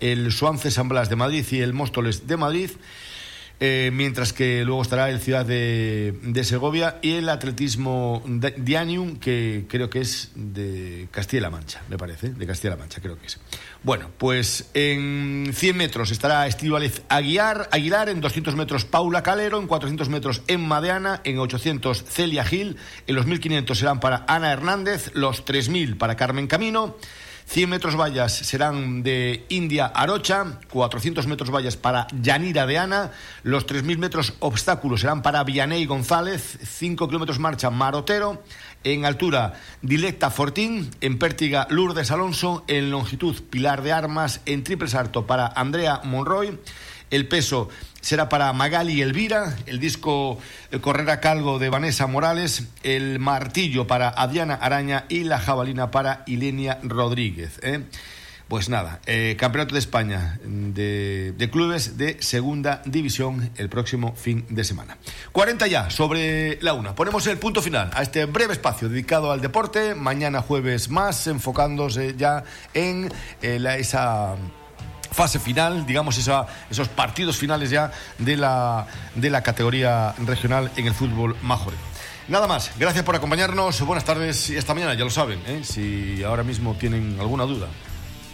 el 0.00 0.32
Suance 0.32 0.70
San 0.70 0.88
Blas 0.88 1.08
de 1.08 1.16
Madrid 1.16 1.44
y 1.50 1.60
el 1.60 1.72
Móstoles 1.72 2.26
de 2.26 2.36
Madrid. 2.36 2.70
Eh, 3.58 3.90
mientras 3.90 4.34
que 4.34 4.64
luego 4.66 4.82
estará 4.82 5.08
el 5.08 5.18
Ciudad 5.18 5.46
de, 5.46 6.42
Segovia 6.44 6.98
y 7.00 7.12
el 7.12 7.28
Atletismo 7.30 8.22
Dianium, 8.26 9.16
que 9.16 9.64
creo 9.66 9.88
que 9.88 10.00
es 10.00 10.32
de 10.34 11.08
Castilla-La 11.10 11.48
Mancha, 11.48 11.82
me 11.88 11.96
parece, 11.96 12.30
de 12.30 12.46
Castilla-La 12.46 12.76
Mancha, 12.76 13.00
creo 13.00 13.18
que 13.18 13.26
es. 13.26 13.40
Bueno, 13.86 14.10
pues 14.18 14.68
en 14.74 15.52
100 15.54 15.76
metros 15.76 16.10
estará 16.10 16.48
Estíbaliz 16.48 17.02
Aguilar, 17.08 17.68
Aguilar, 17.70 18.08
en 18.08 18.20
200 18.20 18.56
metros 18.56 18.84
Paula 18.84 19.22
Calero, 19.22 19.60
en 19.60 19.68
400 19.68 20.08
metros 20.08 20.42
Emma 20.48 20.80
Deana, 20.80 21.20
en 21.22 21.38
800 21.38 22.02
Celia 22.04 22.44
Gil, 22.44 22.78
en 23.06 23.14
los 23.14 23.26
1500 23.26 23.78
serán 23.78 24.00
para 24.00 24.24
Ana 24.26 24.50
Hernández, 24.50 25.12
los 25.14 25.44
3000 25.44 25.98
para 25.98 26.16
Carmen 26.16 26.48
Camino. 26.48 26.96
100 27.46 27.70
metros 27.70 27.96
vallas 27.96 28.32
serán 28.32 29.04
de 29.04 29.46
India 29.48 29.86
Arocha, 29.86 30.58
400 30.68 31.26
metros 31.28 31.50
vallas 31.50 31.76
para 31.76 32.08
Yanira 32.20 32.66
de 32.66 32.76
Ana, 32.76 33.12
los 33.44 33.66
3.000 33.66 33.98
metros 33.98 34.34
obstáculos 34.40 35.00
serán 35.00 35.22
para 35.22 35.44
Vianey 35.44 35.86
González, 35.86 36.58
5 36.62 37.06
kilómetros 37.06 37.38
marcha 37.38 37.70
Marotero, 37.70 38.42
en 38.82 39.04
altura 39.04 39.54
Directa 39.80 40.30
Fortín, 40.30 40.90
en 41.00 41.18
pértiga 41.18 41.68
Lourdes 41.70 42.10
Alonso, 42.10 42.64
en 42.66 42.90
longitud 42.90 43.40
Pilar 43.48 43.82
de 43.82 43.92
Armas, 43.92 44.40
en 44.44 44.64
triple 44.64 44.88
salto 44.88 45.26
para 45.26 45.46
Andrea 45.46 46.00
Monroy, 46.02 46.58
el 47.10 47.28
peso 47.28 47.68
será 48.06 48.28
para 48.28 48.52
Magali 48.52 49.02
Elvira, 49.02 49.56
el 49.66 49.80
disco 49.80 50.38
eh, 50.70 50.78
Correr 50.78 51.10
a 51.10 51.18
Calgo 51.18 51.58
de 51.58 51.70
Vanessa 51.70 52.06
Morales, 52.06 52.62
el 52.84 53.18
martillo 53.18 53.88
para 53.88 54.10
Adriana 54.10 54.54
Araña 54.54 55.06
y 55.08 55.24
la 55.24 55.40
jabalina 55.40 55.90
para 55.90 56.22
Ilenia 56.26 56.78
Rodríguez. 56.84 57.58
¿eh? 57.62 57.82
Pues 58.46 58.68
nada, 58.68 59.00
eh, 59.06 59.34
Campeonato 59.36 59.74
de 59.74 59.80
España 59.80 60.38
de, 60.44 61.34
de, 61.36 61.50
clubes 61.50 61.98
de 61.98 62.22
segunda 62.22 62.80
división 62.84 63.50
el 63.56 63.68
próximo 63.68 64.14
fin 64.14 64.46
de 64.50 64.62
semana. 64.62 64.98
40 65.32 65.66
ya 65.66 65.90
sobre 65.90 66.62
la 66.62 66.74
una. 66.74 66.94
Ponemos 66.94 67.26
el 67.26 67.38
punto 67.38 67.60
final 67.60 67.90
a 67.92 68.02
este 68.02 68.24
breve 68.26 68.52
espacio 68.52 68.88
dedicado 68.88 69.32
al 69.32 69.40
deporte. 69.40 69.96
Mañana 69.96 70.42
jueves 70.42 70.90
más, 70.90 71.26
enfocándose 71.26 72.14
ya 72.16 72.44
en 72.72 73.12
la, 73.42 73.78
esa 73.78 74.36
fase 75.16 75.38
final, 75.38 75.86
digamos, 75.86 76.18
esa, 76.18 76.46
esos 76.70 76.88
partidos 76.88 77.38
finales 77.38 77.70
ya 77.70 77.90
de 78.18 78.36
la, 78.36 78.86
de 79.14 79.30
la 79.30 79.42
categoría 79.42 80.14
regional 80.18 80.70
en 80.76 80.86
el 80.86 80.92
fútbol 80.92 81.34
majorero. 81.42 81.82
Nada 82.28 82.46
más, 82.46 82.70
gracias 82.78 83.02
por 83.02 83.16
acompañarnos, 83.16 83.80
buenas 83.80 84.04
tardes 84.04 84.50
y 84.50 84.56
esta 84.56 84.74
mañana, 84.74 84.92
ya 84.94 85.04
lo 85.04 85.10
saben, 85.10 85.40
¿eh? 85.46 85.62
si 85.64 86.22
ahora 86.22 86.42
mismo 86.42 86.74
tienen 86.74 87.16
alguna 87.18 87.44
duda 87.44 87.68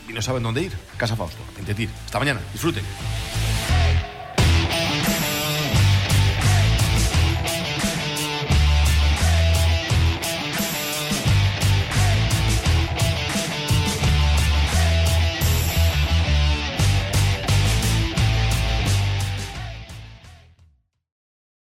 y 0.08 0.12
no 0.12 0.20
saben 0.22 0.42
dónde 0.42 0.62
ir, 0.62 0.72
Casa 0.96 1.14
Fausto, 1.14 1.42
en 1.56 1.66
Tetir. 1.66 1.88
Hasta 2.06 2.18
mañana, 2.18 2.40
disfruten. 2.52 2.82